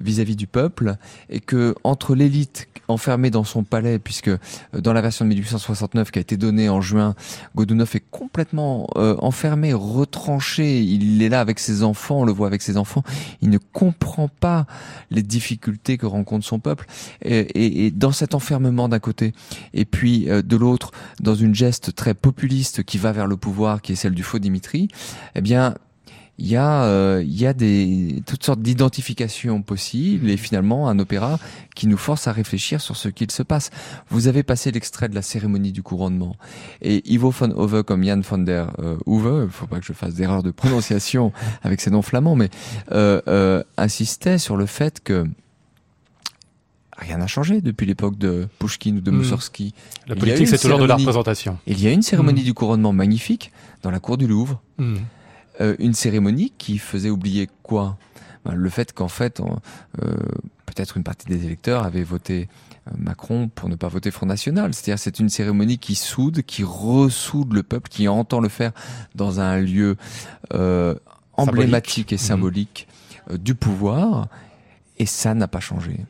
[0.00, 0.96] vis-à-vis du peuple
[1.30, 4.38] et que entre l'élite enfermée dans son palais puisque euh,
[4.72, 7.14] dans la version de 1869 qui a été donnée en juin
[7.54, 12.46] Godunov est complètement euh, enfermé retranché il est là avec ses enfants on le voit
[12.46, 13.02] avec ses enfants
[13.42, 14.66] il ne comprend pas
[15.10, 16.86] les difficultés que rencontre son peuple
[17.22, 19.32] et, et- et dans cet enfermement d'un côté
[19.74, 23.82] et puis euh, de l'autre dans une geste très populiste qui va vers le pouvoir
[23.82, 24.88] qui est celle du faux Dimitri
[25.34, 25.74] eh bien
[26.40, 30.98] il y a, euh, il y a des, toutes sortes d'identifications possibles et finalement un
[31.00, 31.38] opéra
[31.74, 33.70] qui nous force à réfléchir sur ce qu'il se passe.
[34.08, 36.36] Vous avez passé l'extrait de la cérémonie du couronnement
[36.80, 39.92] et Ivo von Hove comme Jan van der euh, Hove, il faut pas que je
[39.92, 42.50] fasse d'erreur de prononciation avec ces noms flamands, mais
[42.92, 45.26] euh, euh, insistait sur le fait que
[46.96, 49.18] rien n'a changé depuis l'époque de Pushkin ou de Mm.
[49.18, 49.74] Mussorgsky.
[50.06, 51.58] La Il y a politique, c'est toujours de la représentation.
[51.66, 52.44] Il y a une cérémonie Mm.
[52.44, 54.60] du couronnement magnifique dans la cour du Louvre.
[54.78, 54.96] Mm.
[55.60, 57.96] Euh, une cérémonie qui faisait oublier quoi?
[58.44, 60.14] Ben, Le fait qu'en fait, euh,
[60.66, 62.48] peut-être une partie des électeurs avaient voté
[62.86, 64.72] euh, Macron pour ne pas voter Front National.
[64.72, 68.72] C'est-à-dire c'est une cérémonie qui soude, qui ressoude le peuple, qui entend le faire
[69.16, 69.96] dans un lieu
[70.54, 70.94] euh,
[71.34, 72.20] emblématique et Mhm.
[72.20, 72.88] symbolique
[73.32, 74.28] du pouvoir.
[74.98, 76.00] Et ça n'a pas changé.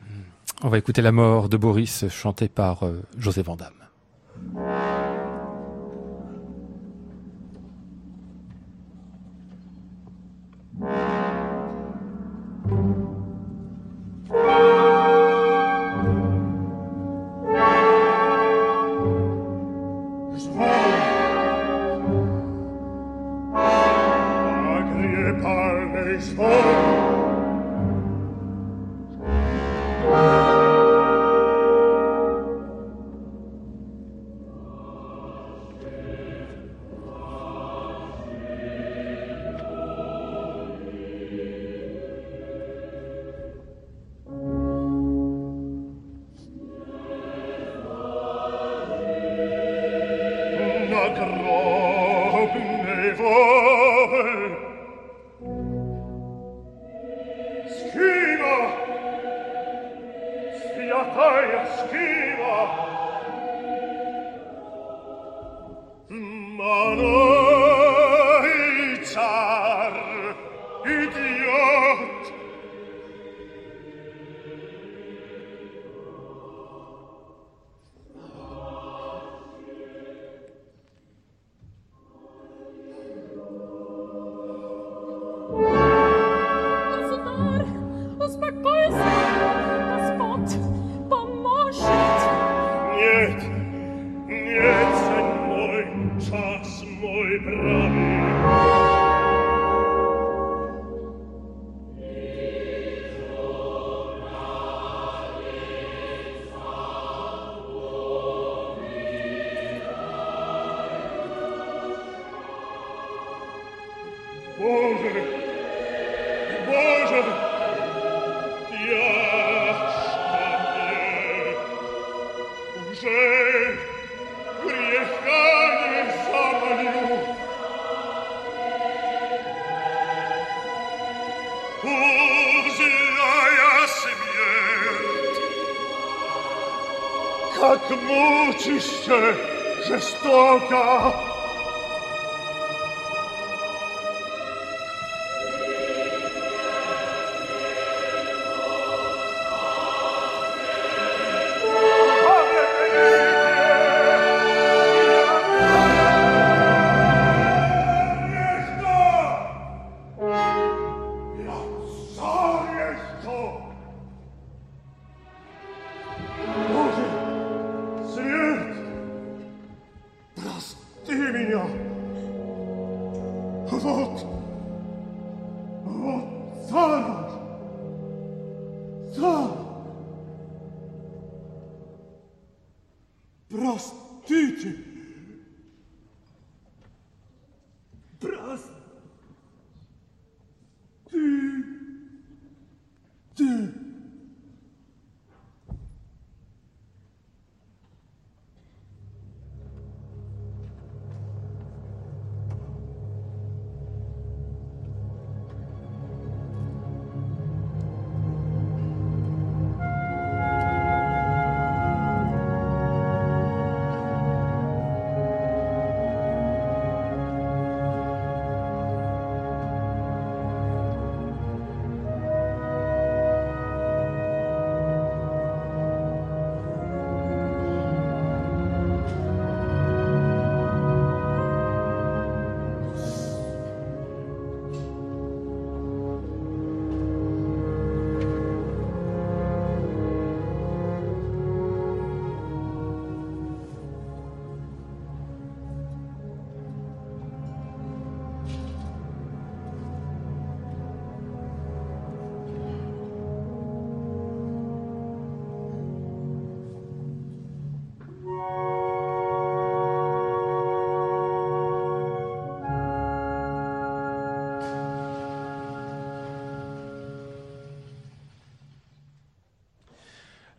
[0.61, 2.83] On va écouter La mort de Boris, chantée par
[3.17, 3.73] José Vandamme.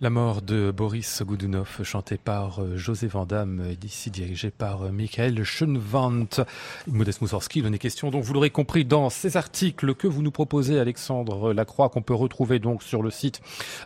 [0.02, 4.90] La mort de Boris Goudounov, chanté par euh, José Vandamme, et d'ici dirigé par euh,
[4.90, 6.46] Michael Schoenwant.
[6.86, 10.22] Modeste Moussorski, il en est question, donc vous l'aurez compris, dans ces articles que vous
[10.22, 13.42] nous proposez, Alexandre Lacroix, qu'on peut retrouver donc sur le site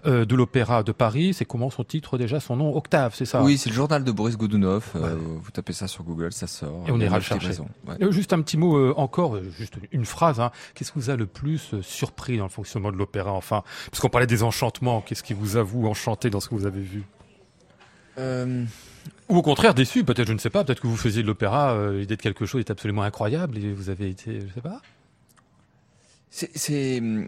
[0.07, 1.35] euh, de l'Opéra de Paris.
[1.35, 3.43] C'est comment son titre déjà, son nom Octave, c'est ça?
[3.43, 4.93] Oui, c'est le journal de Boris Goudounov.
[4.95, 6.85] Euh, vous tapez ça sur Google, ça sort.
[6.87, 7.55] Et on ira le chercher.
[7.89, 8.13] Ouais.
[8.13, 10.39] Juste un petit mot euh, encore, juste une phrase.
[10.39, 10.53] Hein.
[10.77, 14.29] Qu'est-ce qui vous a le plus surpris dans le fonctionnement de l'opéra Enfin, puisqu'on parlait
[14.29, 17.03] des enchantements, qu'est-ce qui vous a vous enchanté dans ce que vous avez vu
[18.19, 18.65] Euh,
[19.29, 21.73] Ou au contraire déçu, peut-être, je ne sais pas, peut-être que vous faisiez de l'opéra,
[21.73, 24.81] euh, l'idée de quelque chose est absolument incroyable et vous avez été, je sais pas.
[26.31, 27.27] C'est, hum,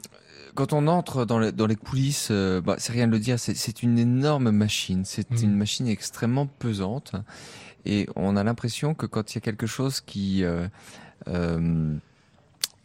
[0.54, 3.38] quand on entre dans les, dans les coulisses, euh, bah, c'est rien de le dire,
[3.38, 5.04] c'est, une énorme machine.
[5.04, 5.42] C'est Mhm.
[5.42, 7.12] une machine extrêmement pesante,
[7.84, 10.68] et on a l'impression que quand il y a quelque chose qui euh,
[11.28, 11.94] euh,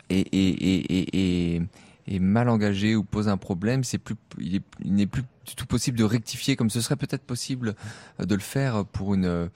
[0.09, 1.67] est,
[2.07, 5.97] est, mal engagé ou pose un problème, c'est plus, il n'est plus du tout possible
[5.97, 7.75] de rectifier, comme ce serait peut-être possible
[8.19, 9.49] euh, de le faire pour une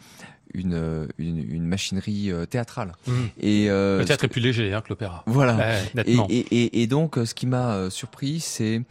[0.54, 2.94] une, une, une machinerie euh, théâtrale.
[3.42, 5.24] Et euh, Le théâtre est plus léger hein, que l'opéra.
[5.26, 5.58] voilà.
[5.58, 6.28] Ouais, Et, nettement.
[6.30, 8.82] et, et, et donc, euh, ce qui m'a euh, surpris, c'est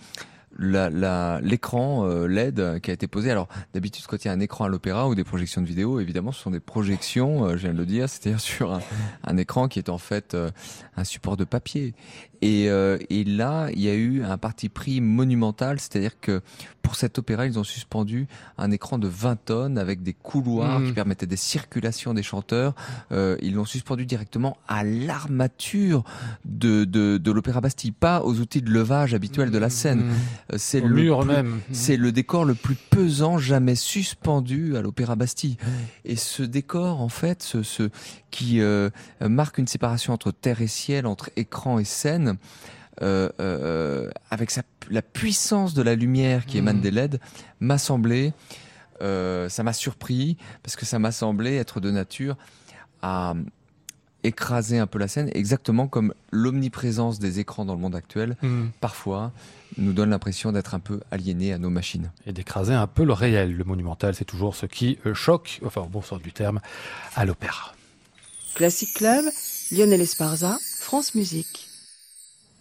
[0.59, 3.30] l'écran euh, LED qui a été posé.
[3.30, 6.00] Alors, d'habitude, quand il y a un écran à l'opéra ou des projections de vidéo,
[6.00, 8.80] évidemment, ce sont des projections, euh, je viens de le dire, c'est-à-dire sur un,
[9.24, 10.50] un écran qui est en fait euh,
[10.96, 11.94] un support de papier.
[12.42, 16.42] Et, euh, et là, il y a eu un parti pris monumental, c'est-à-dire que
[16.83, 18.27] pour cet opéra, ils ont suspendu
[18.59, 20.87] un écran de 20 tonnes avec des couloirs Mhm.
[20.88, 22.75] qui permettaient des circulations des chanteurs.
[23.12, 26.05] Euh, ils l'ont suspendu directement à l'armature
[26.44, 30.01] de, de, de l'Opéra Bastille, pas aux outils de levage habituels de la scène.
[30.01, 30.12] Mmh.
[30.53, 31.61] Euh, C'est le mur plus- même.
[31.73, 35.57] C'est le décor le plus pesant jamais suspendu à l'Opéra Bastille.
[36.05, 37.88] Et ce décor, en fait, ce, ce
[38.31, 42.34] qui euh, marque une séparation entre terre et ciel, entre écran et scène,
[43.03, 46.83] euh, euh, avec sa, la puissance de la lumière qui émane Mhm.
[46.83, 47.20] des LED,
[47.61, 48.33] m'a semblé,
[49.03, 52.37] euh, ça m'a surpris parce que ça m'a semblé être de nature
[53.03, 53.35] à
[54.23, 58.68] écraser un peu la scène, exactement comme l'omniprésence des écrans dans le monde actuel, Mmh.
[58.81, 59.33] parfois,
[59.77, 62.11] nous donne l'impression d'être un peu aliénés à nos machines.
[62.27, 63.53] Et d'écraser un peu le réel.
[63.55, 66.61] Le monumental, c'est toujours ce qui euh, choque, enfin, au bon sens du terme,
[67.16, 67.75] à l'opéra.
[68.55, 69.25] Classic Club,
[69.73, 71.68] Lionel Esparza, France Musique.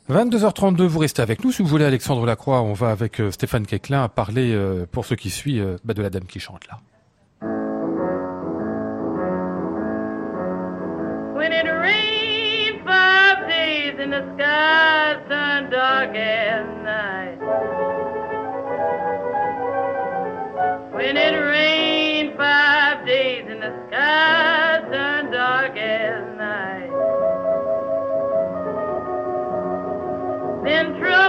[0.10, 1.54] 22h32, vous restez avec nous.
[1.54, 5.16] Si vous voulez, Alexandre Lacroix, on va avec euh, Stéphane Quéclin parler, euh, pour ce
[5.16, 6.80] qui suit, euh, bah, de la dame qui chante là.
[11.36, 11.66] When it
[12.86, 14.10] five days the
[15.72, 17.40] dark night.
[20.94, 23.72] When it five days the
[25.32, 26.33] dark night.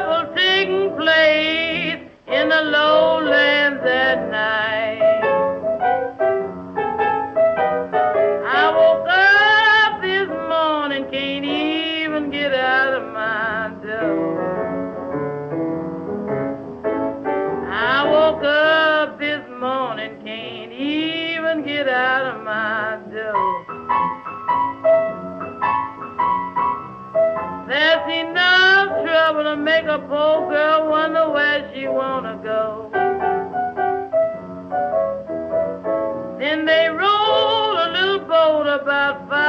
[0.04, 5.00] Trouble taking place in the lowlands at night.
[8.44, 14.68] I woke up this morning, can't even get out of my door.
[17.70, 24.23] I woke up this morning, can't even get out of my door.
[27.66, 32.90] There's enough trouble to make a poor girl wonder where she wanna go.
[36.38, 39.43] Then they rowed a little boat about five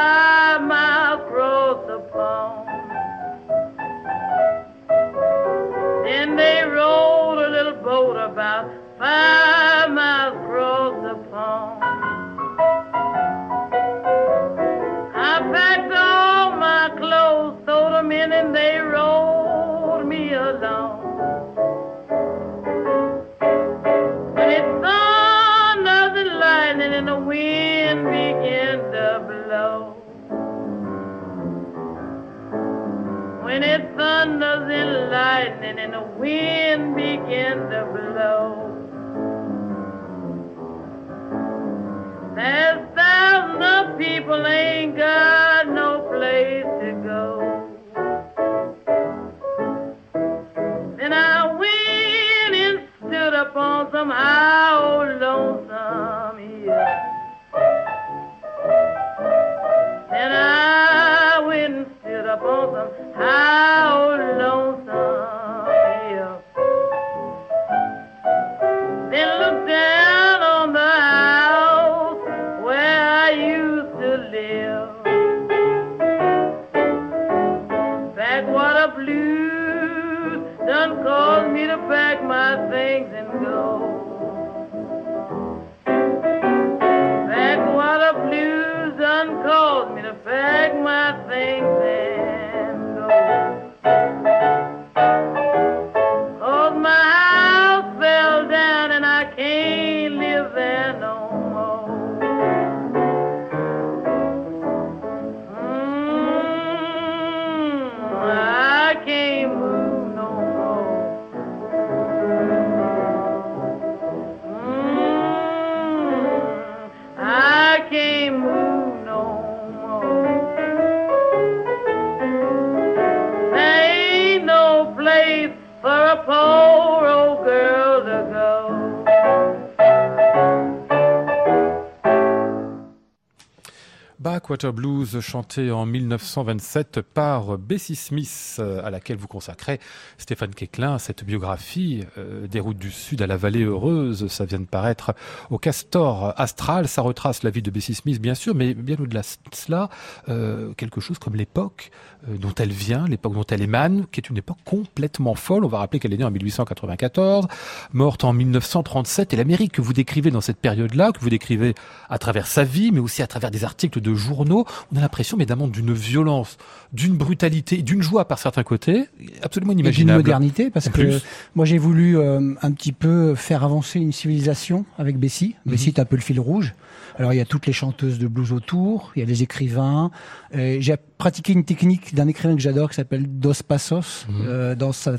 [134.45, 139.79] Blackwater Blues, chanté en 1927 par Bessie Smith, à laquelle vous consacrez
[140.19, 144.27] Stéphane Quéclin, cette biographie euh, des routes du Sud à la vallée heureuse.
[144.27, 145.15] Ça vient de paraître
[145.49, 146.87] au Castor Astral.
[146.87, 149.89] Ça retrace la vie de Bessie Smith, bien sûr, mais bien au-delà de cela,
[150.29, 151.89] euh, quelque chose comme l'époque
[152.29, 155.65] euh, dont elle vient, l'époque dont elle émane, qui est une époque complètement folle.
[155.65, 157.47] On va rappeler qu'elle est née en 1894,
[157.93, 161.73] morte en 1937, et l'Amérique que vous décrivez dans cette période-là, que vous décrivez
[162.09, 165.37] à travers sa vie, mais aussi à travers des articles de journaux, on a l'impression,
[165.37, 166.57] évidemment, d'une violence,
[166.93, 169.05] d'une brutalité, d'une joie par certains côtés,
[169.41, 170.19] absolument Et d'une inimaginable.
[170.19, 171.19] modernité, parce que
[171.55, 175.55] moi j'ai voulu euh, un petit peu faire avancer une civilisation avec Bessie.
[175.65, 175.71] Mhm.
[175.71, 176.73] Bessie est un peu le fil rouge.
[177.17, 180.11] Alors il y a toutes les chanteuses de blues autour, il y a les écrivains.
[180.55, 184.35] Euh, j'ai pratiqué une technique d'un écrivain que j'adore qui s'appelle Dos Passos Mhm.
[184.47, 185.11] euh, dans sa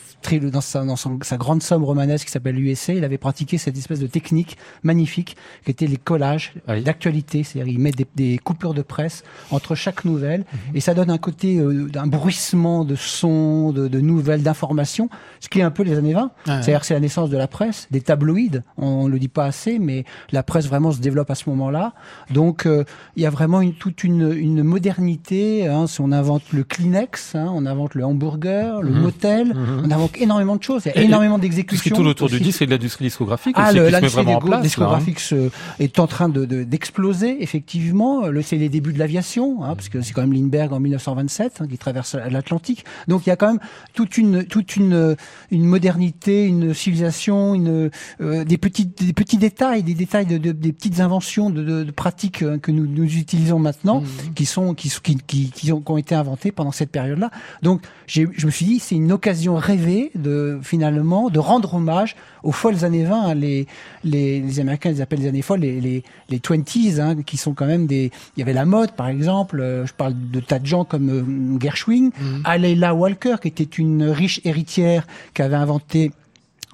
[0.53, 2.93] dans sa dans son- sa grande somme romanesque qui s'appelle USA.
[2.93, 6.83] Il avait pratiqué cette espèce de technique magnifique qui était les collages Oui.
[6.83, 10.77] d'actualité, c'est-à-dire il met des, des coupures de presse entre chaque nouvelle Mhm.
[10.77, 15.09] et ça donne un côté euh, d'un bruissement de sons, de, de nouvelles, d'informations,
[15.41, 16.25] ce qui est un peu les années 20.
[16.25, 16.31] Ouais.
[16.47, 19.79] C'est-à-dire c'est la naissance de la presse, des tabloïds, on ne le dit pas assez,
[19.79, 21.95] mais la presse vraiment se développe à ce moment-là.
[22.31, 22.85] Donc euh,
[23.17, 25.67] il y a vraiment une, toute une, une modernité.
[25.67, 29.01] Hein, si on invente le Kleenex, hein, on invente le hamburger, le Mhm.
[29.01, 29.83] motel, Mhm.
[29.87, 30.83] on invente énormément de choses.
[30.87, 31.83] Il y a Et- énormément Tout ce d'exécutions.
[31.83, 34.61] qui tourne autour du disque de l'industrie discographique Ah, l'industrie là, hein.
[34.61, 38.27] discographique se- est en train de de- d'exploser, effectivement.
[38.27, 41.61] Le- C'est les débuts de l'aviation, hein, parce que c'est quand même Lindbergh en 1927
[41.61, 42.85] hein, qui traverse l'Atlantique.
[43.09, 43.61] Donc il y a quand même
[43.95, 45.17] toute une toute une
[45.51, 50.53] une modernité, une civilisation, une euh, des petits des petits détails, des détails de, de-
[50.53, 54.03] des petites inventions de, pratiques euh, que nous, nous utilisons maintenant,
[54.35, 57.31] qui sont qui qui qui, qui ont, qui ont été inventées pendant cette période-là.
[57.63, 62.53] Donc je me suis dit c'est une occasion rêvée de finalement de rendre hommage aux
[62.53, 63.23] folles années 20.
[63.29, 63.67] hein, les,
[64.05, 67.55] les, les Américains les appellent les années folles, les, les, les 20s, hein, qui sont
[67.55, 68.11] quand même des...
[68.37, 71.11] Il y avait la mode, par exemple, euh, je parle de tas de gens comme
[71.11, 72.11] euh, Gershwin,
[72.45, 76.13] Alayla Walker, qui était une riche héritière qui avait inventé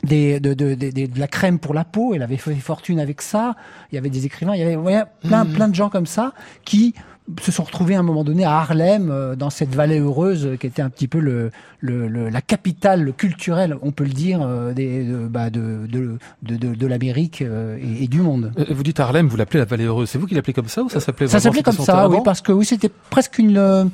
[0.05, 3.23] des, de, de, de, de- la crème pour la peau, elle avait fait fortune avec
[3.23, 3.55] ça,
[3.91, 6.33] il y avait des écrivains, il y avait ouais, plein, plein de gens comme ça
[6.65, 6.93] qui
[7.41, 10.57] se sont retrouvés à un moment donné à Harlem, euh, dans cette vallée heureuse euh,
[10.57, 11.51] qui était un petit peu le,
[11.81, 16.19] le, le- la capitale culturelle, on peut le dire, euh, des, de, bah, de, de,
[16.43, 18.53] de, de, l'Amérique euh, et, et du monde.
[18.71, 20.11] Vous dites Harlem, vous l'appelez la Vallée Heureuse.
[20.11, 22.19] C'est vous qui l'appelez comme ça ou ça s'appelait Ça s'appelait c'était comme ça, oui,
[22.25, 23.85] parce que oui, c'était presque une, euh,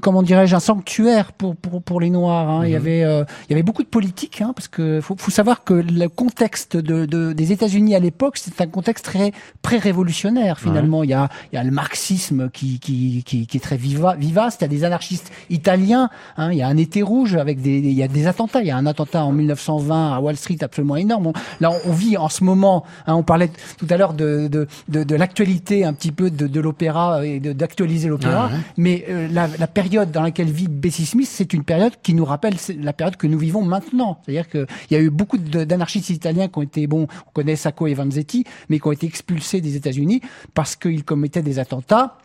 [0.00, 2.48] comment dirais-je, un sanctuaire pour pour pour les Noirs.
[2.48, 2.64] hein.
[2.64, 5.30] Il y avait euh, il y avait beaucoup de politique, hein, parce que faut, faut
[5.32, 10.58] savoir que le contexte de, de des États-Unis à l'époque, c'est un contexte très pré-révolutionnaire
[10.60, 11.02] finalement.
[11.04, 14.14] Il y a il y a le marxisme qui qui qui, qui est très viva,
[14.16, 14.56] vivace.
[14.60, 16.10] Il y a des anarchistes italiens.
[16.36, 18.60] Hein, il y a un été rouge avec des il y a des attentats.
[18.60, 21.28] Il y a un attentat en 1920 à Wall Street absolument énorme.
[21.28, 22.84] On- là, on, vit en ce moment.
[23.06, 26.46] hein, on parlait tout à l'heure de de de, de l'actualité un petit peu de,
[26.46, 28.48] de l'opéra et de- d'actualiser l'opéra.
[28.50, 28.60] Ah ouais.
[28.76, 32.24] Mais euh, la, la période dans laquelle vit Bessie Smith, c'est une période qui nous
[32.24, 34.18] rappelle la période que nous vivons maintenant.
[34.24, 37.86] C'est-à-dire qu'il y a eu beaucoup d'anarchistes italiens qui ont été, bon, on connaît Sacco
[37.86, 40.20] et Vanzetti, mais qui ont été expulsés des États-Unis
[40.54, 42.16] parce qu'ils commettaient des attentats.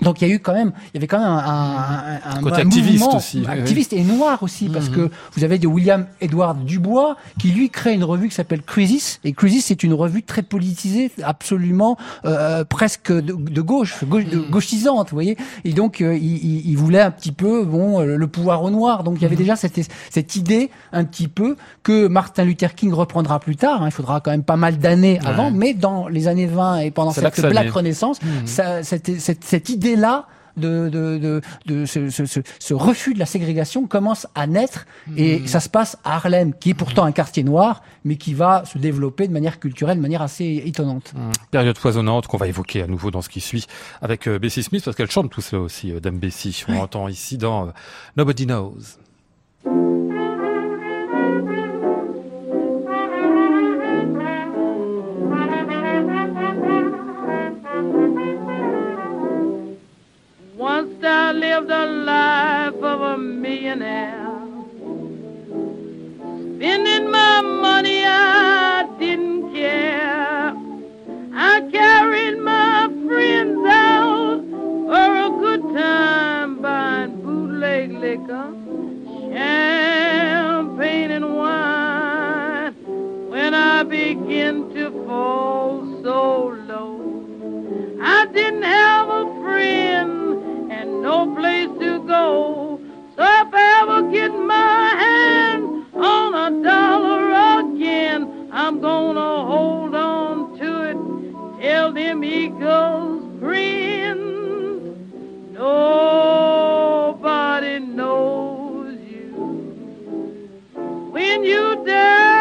[0.00, 1.38] Donc il y a eu quand même, il y avait quand même un,
[2.24, 3.46] un, un, Côté un activiste mouvement aussi, oui.
[3.46, 7.92] activiste et noir aussi, parce que vous avez de William Edward Dubois qui lui crée
[7.94, 9.20] une revue qui s'appelle Crisis.
[9.22, 14.38] Et Crisis c'est une revue très politisée, absolument euh, presque de, de gauche, gauche de,
[14.38, 15.36] gauchisante, vous voyez.
[15.64, 19.04] Et donc euh, il, il- voulait un petit peu bon euh, le pouvoir au noir.
[19.04, 19.78] Donc il y avait déjà cette,
[20.10, 23.82] cette idée un petit peu que Martin Luther King reprendra plus tard.
[23.82, 23.86] hein.
[23.88, 27.10] il faudra quand même pas mal d'années avant, mais dans les années 20 et pendant
[27.12, 27.70] cette Black.
[27.70, 30.26] Renaissance, ça, cette, cette, cette idée-là
[30.56, 34.86] de, de, de, de ce, ce, ce, ce refus de la ségrégation commence à naître
[35.16, 38.64] et ça se passe à Harlem, qui est pourtant un quartier noir, mais qui va
[38.66, 41.14] se développer de manière culturelle, de manière assez étonnante.
[41.50, 43.66] Période foisonnante qu'on va évoquer à nouveau dans ce qui suit
[44.02, 46.64] avec euh, Bessie Smith parce qu'elle chante tout cela aussi, euh, Dame Bessie.
[46.68, 47.70] On entend ici dans euh,
[48.16, 48.76] Nobody Knows.
[61.32, 64.38] I lived a life of a millionaire.
[66.56, 70.54] Spending my money, I didn't care.
[71.32, 74.44] I carried my friends out
[74.90, 78.52] for a good time buying bootleg liquor,
[79.32, 82.74] champagne and wine.
[83.30, 87.00] When I begin to fall so low,
[88.02, 89.41] I didn't have a
[91.02, 92.80] no place to go.
[93.16, 97.24] So if I ever get my hand on a dollar
[97.60, 101.12] again, I'm gonna hold on to it
[101.62, 104.18] Tell them eagles grin.
[105.52, 106.58] Nobody
[107.78, 109.32] knows you
[111.12, 112.31] when you die.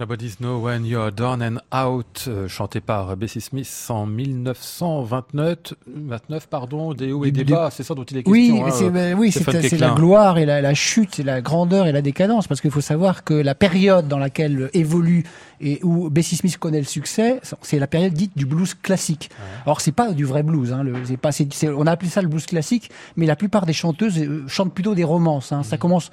[0.00, 6.46] Nobody's Know When You're Down and Out, euh, chanté par Bessie Smith en 1929, 29,
[6.48, 8.66] pardon, des hauts et des bas, c'est ça dont il est Oui, question.
[8.66, 9.30] hein, c'est euh, oui,
[9.78, 12.80] la gloire et la, la chute, et la grandeur et la décadence, parce qu'il faut
[12.80, 15.24] savoir que la période dans laquelle évolue
[15.60, 19.28] et où Bessie Smith connaît le succès, c'est la période dite du blues classique.
[19.66, 22.22] Alors c'est pas du vrai blues, hein, le, pas, c'est- c'est- on a appelé ça
[22.22, 25.52] le blues classique, mais la plupart des chanteuses euh, chantent plutôt des romances.
[25.52, 25.62] Hein.
[25.62, 26.10] Ça commence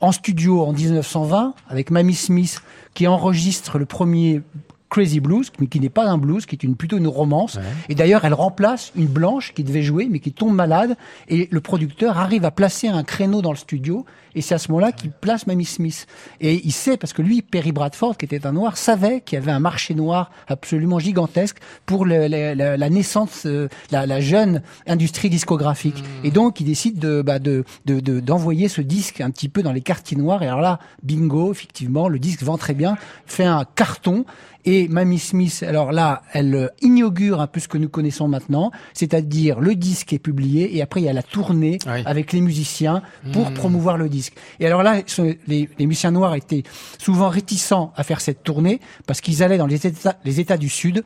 [0.00, 2.62] en studio en 1920 avec Mamie Smith
[2.94, 4.42] qui enregistre le premier
[4.88, 7.56] Crazy Blues, mais qui n'est pas un blues, qui est une, plutôt une romance.
[7.88, 10.96] Et d'ailleurs, elle remplace une blanche qui devait jouer, mais qui tombe malade.
[11.28, 14.04] Et le producteur arrive à placer un créneau dans le studio.
[14.36, 16.06] Et c'est à ce moment-là qu'il place Mamie Smith.
[16.42, 19.42] Et il sait, parce que lui, Perry Bradford, qui était un noir, savait qu'il y
[19.42, 21.56] avait un marché noir absolument gigantesque
[21.86, 26.04] pour le- le- la, la naissance, euh, la, la jeune industrie discographique.
[26.22, 29.62] Et donc, il décide de, bah, de, de, de- d'envoyer ce disque un petit peu
[29.62, 30.42] dans les quartiers noirs.
[30.42, 34.26] Et alors là, bingo, effectivement, le disque vend très bien, fait un carton.
[34.68, 38.72] Et Mamie Smith, alors là, elle euh, inaugure un peu ce que nous connaissons maintenant,
[38.94, 42.02] c'est-à-dire le disque est publié et après il y a la tournée Oui.
[42.04, 43.00] avec les musiciens
[43.32, 43.54] pour Mm.
[43.54, 44.34] promouvoir le disque.
[44.58, 45.02] Et alors là,
[45.46, 46.64] les, les musiciens noirs étaient
[46.98, 50.68] souvent réticents à faire cette tournée parce qu'ils allaient dans les États, les États du
[50.68, 51.04] Sud.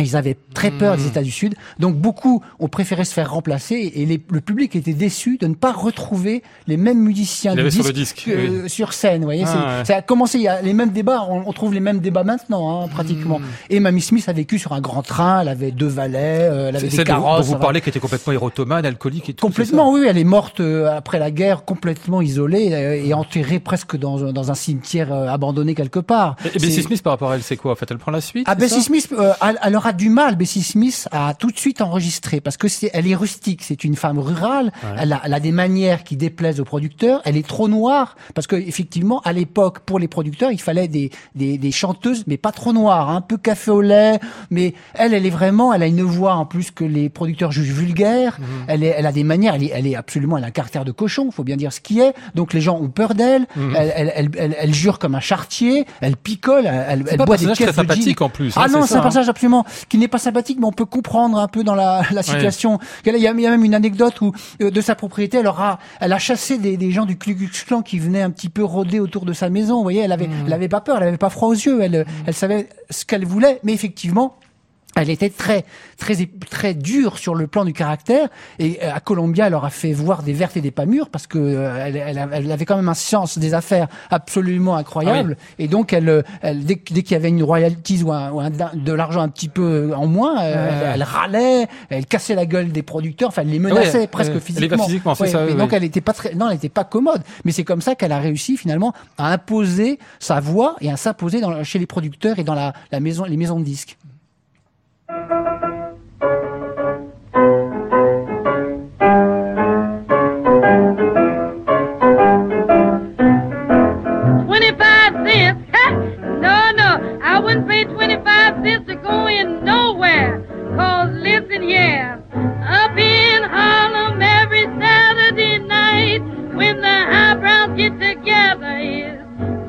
[0.00, 3.92] Ils avaient très peur des États du Sud, donc beaucoup ont préféré se faire remplacer
[3.94, 7.92] et les- le public était déçu de ne pas retrouver les mêmes musiciens du sur
[7.92, 8.28] disque,
[8.66, 9.18] sur scène.
[9.20, 9.84] Vous voyez, Ah, ouais.
[9.84, 10.38] ça a commencé.
[10.38, 11.26] Il y a les mêmes débats.
[11.28, 13.38] On, on trouve les mêmes débats maintenant, hein, pratiquement.
[13.38, 13.44] Mm.
[13.70, 15.40] Et Mamie Smith a vécu sur un grand train.
[15.42, 16.18] Elle avait deux valets,
[16.50, 17.46] euh, elle avait C'est des celle dont- carrosses.
[17.46, 19.46] vous parlez qui était complètement érotomane, alcoolique et tout.
[19.46, 23.96] Complètement, oui, elle est morte euh, après la guerre, complètement isolée euh, et enterrée presque
[23.96, 26.36] dans, un- dans un cimetière abandonné quelque part.
[26.54, 28.46] Et Bessie Smith par rapport à elle, c'est quoi En fait, elle prend la suite
[28.48, 31.80] ah, Bessie Smith, euh, elle, elle aura du mal, Bessie Smith, à tout de suite
[31.80, 35.40] enregistrer parce que c'est, elle est rustique, c'est une femme rurale, elle, a, elle a
[35.40, 39.80] des manières qui déplaisent aux producteurs, elle est trop noire parce que effectivement, à l'époque,
[39.80, 43.20] pour les producteurs, il fallait des, des, des chanteuses, mais pas trop noires, hein, un
[43.20, 44.20] peu café au lait,
[44.50, 47.72] mais elle, elle est vraiment, elle a une voix en plus que les producteurs jugent
[47.72, 48.46] vulgaire, Mhm.
[48.68, 50.84] elle, est, elle a des manières, elle est, elle est absolument, elle a un caractère
[50.84, 53.74] de cochon, faut bien dire ce qui est, donc les gens ont peur d'elle, Mhm.
[53.76, 57.72] elle, elle, elle, jure comme un chartier, elle picole, elle, boit des personnage caisses de
[57.72, 58.52] sympathique en plus.
[58.56, 59.02] Ah hein, non, c'est un hein.
[59.02, 62.22] personnage absolument qui n'est pas sympathique, mais on peut comprendre un peu dans la, la
[62.22, 62.78] situation.
[63.04, 65.46] Il y, a, il y a même une anecdote où euh, de sa propriété, elle
[65.46, 68.48] aura, elle a chassé des, des gens du Ku Klux Klan qui venaient un petit
[68.48, 69.76] peu rôder autour de sa maison.
[69.76, 70.44] Vous voyez, elle avait, Hmm.
[70.46, 73.24] elle avait pas peur, elle avait pas froid aux yeux, elle, elle savait ce qu'elle
[73.24, 74.36] voulait, mais effectivement.
[74.96, 75.64] Elle était très,
[75.96, 76.14] très,
[76.50, 78.28] très dure sur le plan du caractère.
[78.58, 81.08] Et euh, à Columbia, elle leur a fait voir des vertes et des pas mûres
[81.10, 85.36] parce que euh, elle, elle, elle avait quand même un sens des affaires absolument incroyable.
[85.60, 88.50] Et donc, elle, euh, elle dès, qu'il y avait une royalties ou, un, ou un-
[88.50, 92.82] de l'argent un petit peu en moins, euh, elle, râlait, elle cassait la gueule des
[92.82, 93.28] producteurs.
[93.28, 94.84] Enfin, elle les menaçait Ouais, presque y physiquement.
[94.86, 97.22] physiquement, Ouais, ça, mais donc, elle était pas très, non, elle était pas commode.
[97.44, 101.40] Mais c'est comme ça qu'elle a réussi finalement à imposer sa voix et à s'imposer
[101.62, 103.96] chez les producteurs et dans la, la maison, les maisons de disques.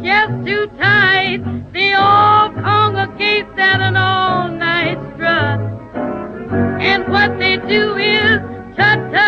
[0.04, 1.40] Just too tight.
[1.74, 4.61] They all congregate at an strut.
[6.82, 8.42] And what they do is
[8.78, 9.21] tut.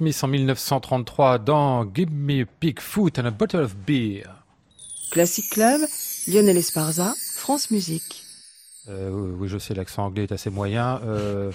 [0.00, 4.24] Smith en 1933 dans Give Me a Bigfoot and a Bottle of Beer.
[5.10, 5.82] Classic Club,
[6.26, 8.24] Lionel Esparza, France Musique.
[8.88, 11.02] Euh, oui, oui, je sais, l'accent anglais est assez moyen.
[11.04, 11.52] Euh,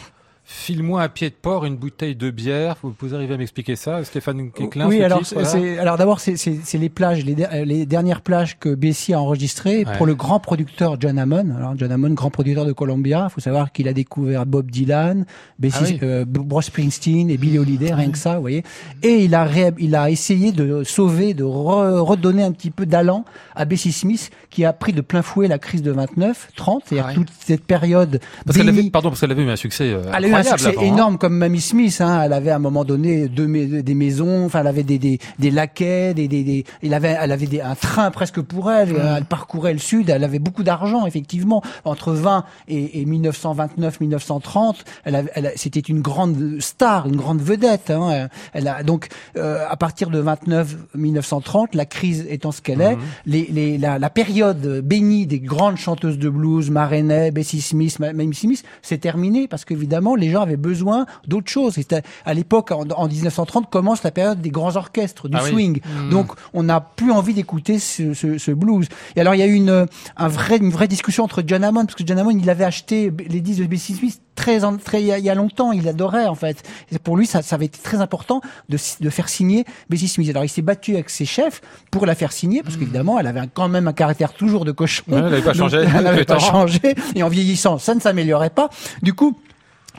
[0.47, 2.75] File-moi un pied de porc, une bouteille de bière.
[2.83, 6.19] Vous, vous arrivez à m'expliquer ça, Stéphane Quéclin Oui, alors titre, c'est voilà alors d'abord
[6.19, 6.35] c'est
[6.77, 7.35] les plages, les,
[7.65, 9.97] les dernières plages que Bessie a enregistrées Ouais.
[9.97, 11.55] pour le grand producteur John Hammond.
[11.57, 15.25] Alors John Hammond, grand producteur de Columbia, il faut savoir qu'il a découvert Bob Dylan,
[15.57, 15.99] Bessie, Ah oui.
[16.03, 18.63] euh, Bruce Springsteen et Billy Holiday, rien que ça, vous voyez.
[19.01, 22.85] Et il a ré- il a essayé de sauver, de re- redonner un petit peu
[22.85, 23.25] d'allant
[23.55, 27.05] à Bessie Smith, qui a pris de plein fouet la crise de 29, 30, c'est-à-dire
[27.05, 27.15] Ah ouais.
[27.15, 30.03] toute cette période Parce qu'elle avait, pardon, parce qu'elle avait eu un succès euh,
[30.39, 30.85] elle avant, hein.
[30.85, 31.97] énorme comme Mamie Smith.
[32.01, 32.21] Hein.
[32.23, 34.45] Elle avait à un moment donné deux mais- des maisons.
[34.45, 37.61] Enfin, elle avait des, des, des laquais, des, des, des, il avait, elle avait des,
[37.61, 38.95] un train presque pour elle.
[39.17, 40.09] Elle parcourait le sud.
[40.09, 41.61] Elle avait beaucoup d'argent, effectivement.
[41.85, 47.15] Entre 20 et, et 1929, 1930, elle, avait- elle a- c'était une grande star, une
[47.15, 47.89] grande vedette.
[47.91, 48.27] Hein.
[48.53, 49.07] Elle a donc
[49.37, 53.99] euh, à partir de 29, 1930, la crise étant ce qu'elle est, les, les, la,
[53.99, 58.97] la période bénie des grandes chanteuses de blues, Marenet, Bessie Smith, Ma- Mamie Smith, c'est
[58.97, 61.73] terminé parce qu'évidemment les gens avaient besoin d'autre chose.
[61.75, 65.49] C'était à l'époque en, en 1930 commence la période des grands orchestres, du Ah oui.
[65.51, 65.81] swing.
[66.11, 68.87] Donc on n'a plus envie d'écouter ce, ce, ce blues.
[69.15, 69.85] Et alors il y a eu une
[70.17, 73.11] un vrai une vraie discussion entre John Hammond parce que John Hammond il avait acheté
[73.27, 74.57] les disques de Bessie Smith très
[74.99, 76.61] il y a- longtemps, il adorait en fait.
[76.91, 78.77] Et pour lui ça, ça avait été très important de,
[79.09, 80.29] faire signer Bessie Smith.
[80.29, 81.61] Alors il s'est battu avec ses chefs
[81.91, 85.03] pour la faire signer parce qu'évidemment elle avait quand même un caractère toujours de cochon.
[85.07, 86.79] Ouais, elle avait pas changé Elle n'avait pas changé
[87.15, 88.69] et en vieillissant ça ne s'améliorait pas.
[89.01, 89.37] Du coup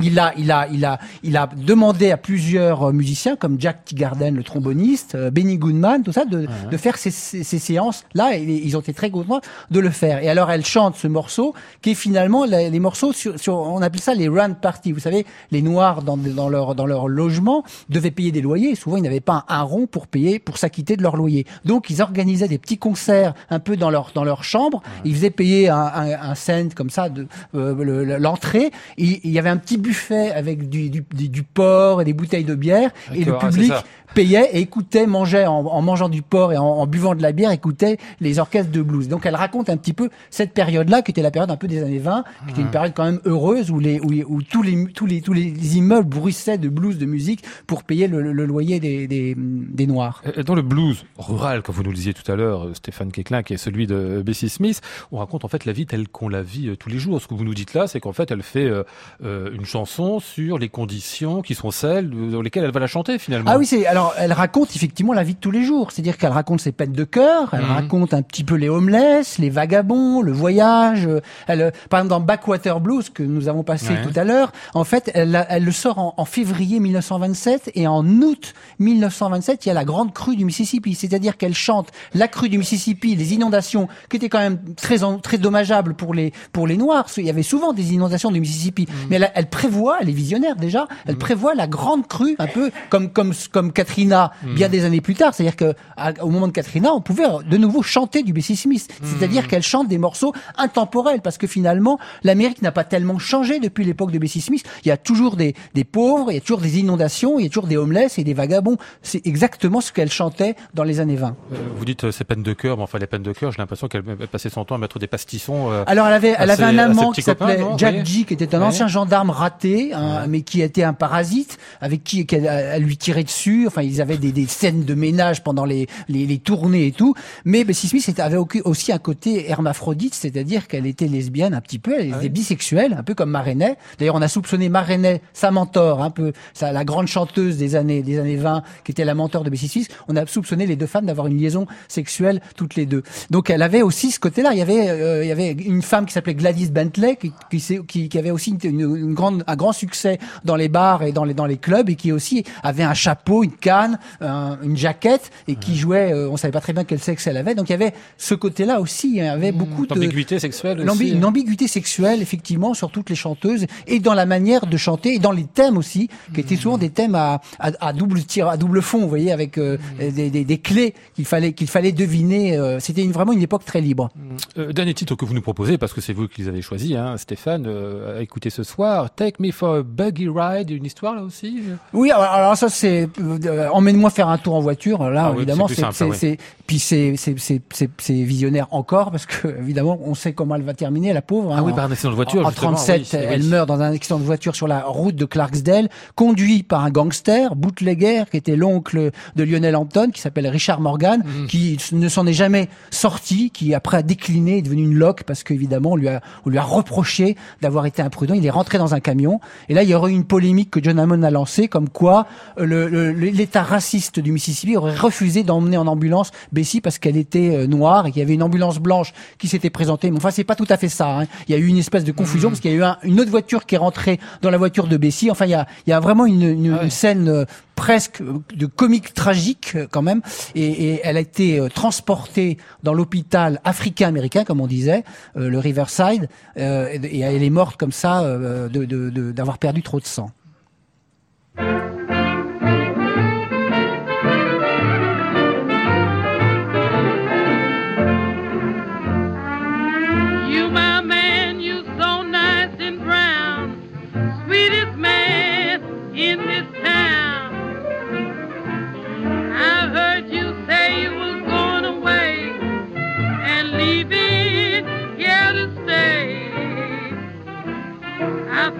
[0.00, 3.84] il a, il a, il a, il a demandé à plusieurs euh, musiciens comme Jack
[3.84, 8.36] Teagarden, le tromboniste, euh, Benny Goodman, tout ça, de, de faire ces, ces, ces séances-là.
[8.36, 9.40] Et ils ont été très contents
[9.70, 10.22] de le faire.
[10.22, 13.82] Et alors, elle chante ce morceau qui est finalement les, les morceaux sur, sur, on
[13.82, 14.92] appelle ça les run parties.
[14.92, 18.74] Vous savez, les Noirs dans, dans leur dans leur logement devaient payer des loyers.
[18.74, 21.46] Souvent, ils n'avaient pas un, un rond pour payer, pour s'acquitter de leur loyer.
[21.64, 24.82] Donc, ils organisaient des petits concerts un peu dans leur dans leur chambre.
[25.04, 28.70] Ils faisaient payer un, un, un cent comme ça de euh, le- l'entrée.
[28.98, 32.44] Il y avait un petit buffet avec du, du, du- du porc et des bouteilles
[32.44, 32.90] de bière.
[33.14, 33.72] Et le ah, public.
[34.14, 37.32] Payait et écoutait, mangeait en, en mangeant du porc et en, en buvant de la
[37.32, 39.08] bière, écoutait les orchestres de blues.
[39.08, 41.82] Donc elle raconte un petit peu cette période-là, qui était la période un peu des
[41.82, 44.86] années 20, qui était une période quand même heureuse où les où, où tous les
[44.92, 48.80] tous les tous les immeubles bruissaient de blues, de musique pour payer le, le loyer
[48.80, 50.22] des, des des noirs.
[50.36, 53.12] Et Dans le blues rural, comme vous nous le disiez tout à l'heure, euh, Stéphane
[53.12, 54.80] Quéclin, qui est celui de Bessie Smith,
[55.12, 57.20] on raconte en fait la vie telle qu'on la vit euh, tous les jours.
[57.20, 58.82] Ce que vous nous dites là, c'est qu'en fait, elle fait euh,
[59.24, 63.18] euh, une chanson sur les conditions qui sont celles dans lesquelles elle va la chanter
[63.18, 63.50] finalement.
[63.52, 66.32] Ah oui, c'est alors elle raconte effectivement la vie de tous les jours, c'est-à-dire qu'elle
[66.32, 67.70] raconte ses peines de cœur, elle Mhm.
[67.72, 71.06] raconte un petit peu les homeless, les vagabonds, le voyage.
[71.06, 74.02] euh, Elle, euh, par exemple dans Backwater Blues que nous avons passé Ouais.
[74.02, 78.04] tout à l'heure, en fait, elle, elle le sort en, en février 1927 et en
[78.06, 82.48] août 1927 il y a la grande crue du Mississippi, c'est-à-dire qu'elle chante la crue
[82.48, 86.66] du Mississippi, les inondations qui étaient quand même très en- très dommageables pour les pour
[86.66, 87.06] les Noirs.
[87.16, 90.56] Il y avait souvent des inondations du Mississippi, mais elle, elle prévoit, elle est visionnaire
[90.56, 95.00] déjà, elle prévoit la grande crue, un peu comme comme comme Katrina bien des années
[95.00, 95.32] plus tard.
[95.34, 98.88] C'est-à-dire que à- au moment de Katrina, on pouvait de nouveau chanter du Bessie Smith.
[99.02, 103.84] C'est-à-dire qu'elle chante des morceaux intemporels parce que finalement l'Amérique n'a pas tellement changé depuis
[103.84, 104.64] l'époque de Bessie Smith.
[104.84, 107.46] Il y a toujours des des pauvres, il y a toujours des inondations, il y
[107.46, 108.76] a toujours des homeless et des vagabonds.
[109.02, 111.36] C'est exactement ce qu'elle chantait dans les années 20.
[111.52, 113.58] Euh, vous dites euh, ces peines de cœur, mais enfin les peines de cœur, j'ai
[113.58, 115.70] l'impression qu'elle elle passait son temps à mettre des pastissons.
[115.70, 118.04] euh, Alors elle avait, elle avait un amant qui s'appelait Jack.
[118.04, 118.66] G, qui était un Ouais.
[118.66, 123.68] ancien gendarme raté, hein, mais qui était un parasite, avec qui elle lui tirait dessus.
[123.76, 127.14] Enfin, ils avaient des, des scènes de ménage pendant les, les, les tournées et tout.
[127.44, 131.78] Mais Bessie Smith avait au- aussi un côté hermaphrodite, c'est-à-dire qu'elle était lesbienne un petit
[131.78, 133.76] peu, elle Ah était bisexuelle, un peu comme Marenet.
[133.98, 138.02] D'ailleurs, on a soupçonné Marenet, sa mentor, un peu, ça, la grande chanteuse des années
[138.02, 139.90] des années 20, qui était la mentor de Bessie Smith.
[140.08, 143.02] On a soupçonné les deux femmes d'avoir une liaison sexuelle toutes les deux.
[143.30, 144.50] Donc elle avait aussi ce côté-là.
[144.52, 147.78] Il y avait euh, il y avait une femme qui s'appelait Gladys Bentley qui qui,
[147.86, 151.12] qui, qui avait aussi une, une- une grande un grand succès dans les bars et
[151.12, 154.76] dans les dans les clubs et qui aussi avait un chapeau, une canne, un- une
[154.76, 156.12] jaquette et qui jouait.
[156.12, 157.54] euh, on savait pas très bien quel sexe elle avait.
[157.54, 159.08] Donc il y avait ce côté-là aussi.
[159.08, 160.86] Il y avait beaucoup de L'ambiguïté sexuelle aussi.
[161.10, 161.16] hein.
[161.16, 165.18] une ambiguïté sexuelle, effectivement, sur toutes les chanteuses et dans la manière de chanter et
[165.18, 168.56] dans les thèmes aussi, qui étaient souvent des thèmes à, à, à double tir, à
[168.56, 172.56] double fond, vous voyez, avec euh, des, des, des clés qu'il fallait qu'il fallait deviner.
[172.56, 174.10] euh, C'était vraiment une époque très libre.
[174.58, 176.92] Euh, dernier titre que vous nous proposez, parce que c'est vous qui les avez choisis,
[176.96, 179.12] hein, Stéphane, euh, à écouter ce soir.
[179.14, 181.62] Take Me for a Buggy Ride, une histoire là aussi
[181.92, 185.08] Oui, alors, alors ça c'est euh, emmène-moi faire un tour en voiture.
[185.10, 185.74] Là, Ah évidemment, oui.
[186.14, 190.54] c'est- puis c'est c'est c'est c'est c'est visionnaire encore parce que évidemment, on sait comment
[190.56, 191.52] elle va terminer, la pauvre.
[191.54, 193.42] Ah hein, oui, par un accident de voiture, En, en justement, 37, oui, c'est- elle
[193.42, 193.48] oui.
[193.48, 197.54] meurt dans un accident de voiture sur la route de Clarksdale, conduit par un gangster,
[197.56, 201.46] bootlegger, qui était l'oncle de Lionel Hampton, qui s'appelle Richard Morgan, Mhm.
[201.46, 205.42] qui ne s'en est jamais sorti, qui après a décliné, est devenu une loque parce
[205.44, 208.34] qu'évidemment, on lui a, on lui a reproché d'avoir été imprudent.
[208.34, 209.40] Il est rentré dans un camion.
[209.68, 212.26] Et là, il y aurait eu une polémique que John Hammond a lancée, comme quoi
[212.58, 217.66] euh, l'État raciste du Mississippi aurait refusé d'emmener en ambulance Bessie parce qu'elle était euh,
[217.68, 220.10] noire et qu'il y avait une ambulance blanche qui s'était présentée.
[220.10, 221.20] Mais enfin, c'est pas tout à fait ça.
[221.20, 221.26] hein.
[221.48, 223.20] Il y a eu une espèce de confusion parce qu'il y a eu un- une
[223.20, 225.30] autre voiture qui est rentrée dans la voiture de Bessie.
[225.30, 226.84] Enfin, il y a, il y a vraiment une, une- Ah ouais.
[226.84, 227.44] une scène euh,
[227.76, 230.22] presque euh, de comique tragique quand même.
[230.54, 235.04] Et, et elle a été euh, transportée dans l'hôpital africain-américain, comme on disait,
[235.36, 236.62] euh, le Riverside, et,
[237.04, 240.30] et elle est morte comme ça de- de- de- d'avoir perdu trop de sang.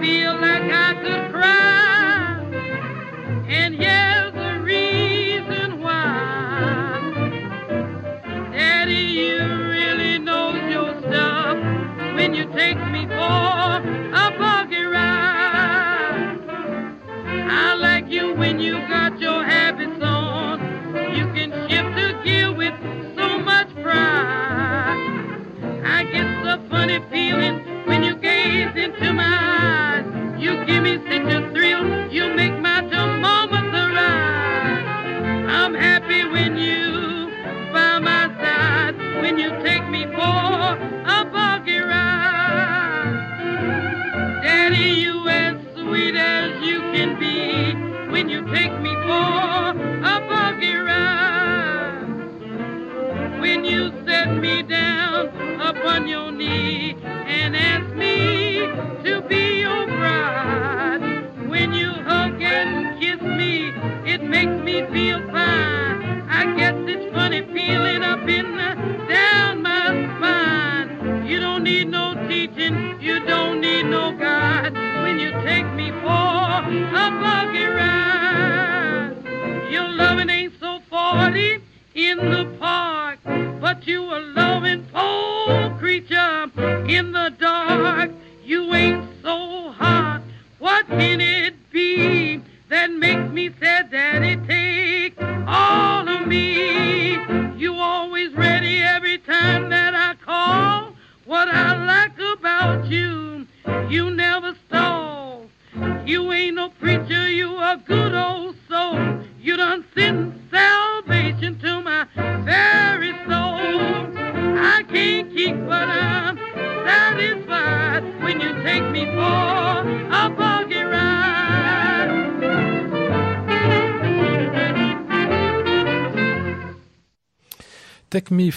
[0.07, 2.39] Feel like I could cry,
[3.49, 7.01] and here's the reason why.
[8.53, 9.39] Daddy, you
[9.75, 11.57] really knows your stuff
[12.15, 13.73] when you take me for
[14.23, 16.39] a buggy ride.
[17.65, 20.61] I like you when you got your habits on.
[21.17, 22.75] You can shift a gear with
[23.17, 25.03] so much pride.
[25.85, 27.01] I get a funny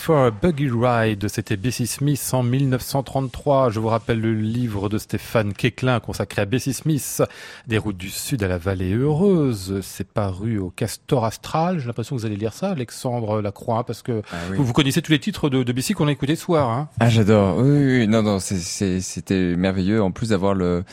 [0.10, 3.70] for a Buggy Ride, c'était Bessie Smith en 1933.
[3.70, 7.22] Je vous rappelle le livre de Stéphane Quéclin consacré à Bessie Smith,
[7.68, 9.82] Des routes du Sud à la vallée heureuse.
[9.84, 11.78] C'est paru au Castor Astral.
[11.78, 14.58] J'ai l'impression que vous allez lire ça, Alexandre Lacroix, parce que Ah oui.
[14.58, 16.70] vous, vous connaissez tous les titres de, de Bessie qu'on a écoutés ce soir.
[16.70, 16.90] Hein.
[17.00, 17.58] Ah, j'adore.
[17.60, 18.08] Oui, oui, oui.
[18.08, 20.02] non, non, c'était merveilleux.
[20.02, 20.84] En plus d'avoir le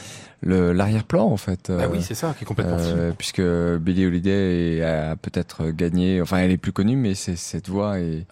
[0.42, 1.70] l'arrière-plan, en fait.
[1.70, 2.84] Ah euh, oui, c'est ça qui est complètement fou.
[2.94, 6.20] euh, puisque Billie Holiday a peut-être gagné.
[6.20, 8.26] Enfin, elle est plus connue, mais c'est cette voix est,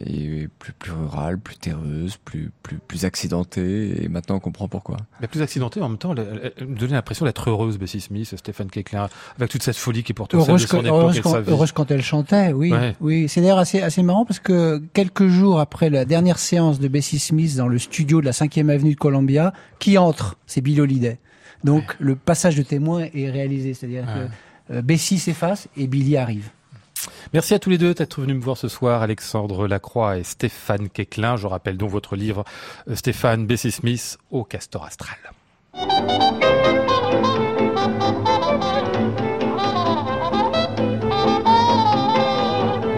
[0.00, 4.04] est plus plus rurale, plus terreuse, plus plus plus accidentée.
[4.04, 4.98] Et maintenant, on comprend pourquoi.
[5.20, 8.34] Mais plus accidentée, en même temps, elle, elle- me donnait l'impression d'être heureuse, Bessie Smith,
[8.36, 11.14] Stéphane Quéclin, avec toute cette folie qui porte celle de Heureuse, son quand, époque heureuse
[11.16, 11.50] et de quand- sa vie.
[11.50, 12.72] heureuse quand elle chantait, oui.
[12.72, 12.96] Ouais.
[13.00, 16.88] Oui, c'est d'ailleurs assez, assez marrant parce que quelques jours après la dernière séance de
[16.88, 20.36] Bessie Smith dans le studio de la 5e avenue de Columbia, qui entre?
[20.46, 21.18] C'est Bill Holiday.
[21.64, 24.26] Donc le passage de témoin est réalisé, c'est-à-dire Ouais.
[24.68, 26.50] que euh, Bessie s'efface et Billy arrive.
[27.32, 30.88] Merci à tous les deux d'être venus me voir ce soir, Alexandre Lacroix et Stéphane
[30.88, 31.36] Quéclin.
[31.36, 32.44] Je rappelle donc votre livre,
[32.88, 35.18] euh, Stéphane Bessie Smith, au Castor Astral.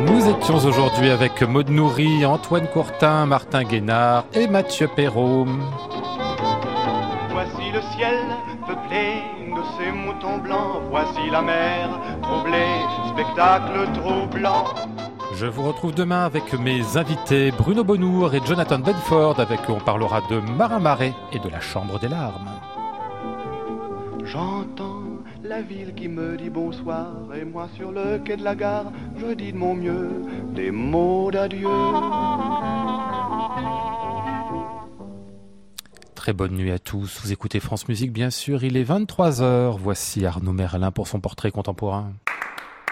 [0.06, 5.46] Nous étions aujourd'hui avec Maud Nourri, Antoine Courtin, Martin Guénard et Mathieu Perrault.
[7.30, 8.18] Voici le ciel
[8.66, 9.22] peuplé
[9.54, 10.82] de ces moutons blancs.
[10.90, 11.88] Voici la mer
[13.20, 14.64] spectacle troublant.
[15.34, 19.80] Je vous retrouve demain avec mes invités Bruno Bonnour et Jonathan Bedford, avec eux on
[19.80, 22.50] parlera de Marin Marais et de la Chambre des larmes.
[24.24, 25.02] J'entends
[25.42, 28.86] la ville qui me dit bonsoir et moi sur le quai de la gare,
[29.18, 30.10] je dis de mon mieux
[30.54, 31.68] des mots d'adieu.
[36.14, 37.20] Très bonne nuit à tous.
[37.22, 38.62] Vous écoutez France Musique, bien sûr.
[38.62, 39.76] Il est 23h.
[39.78, 42.12] Voici Arnaud Merlin pour son portrait contemporain.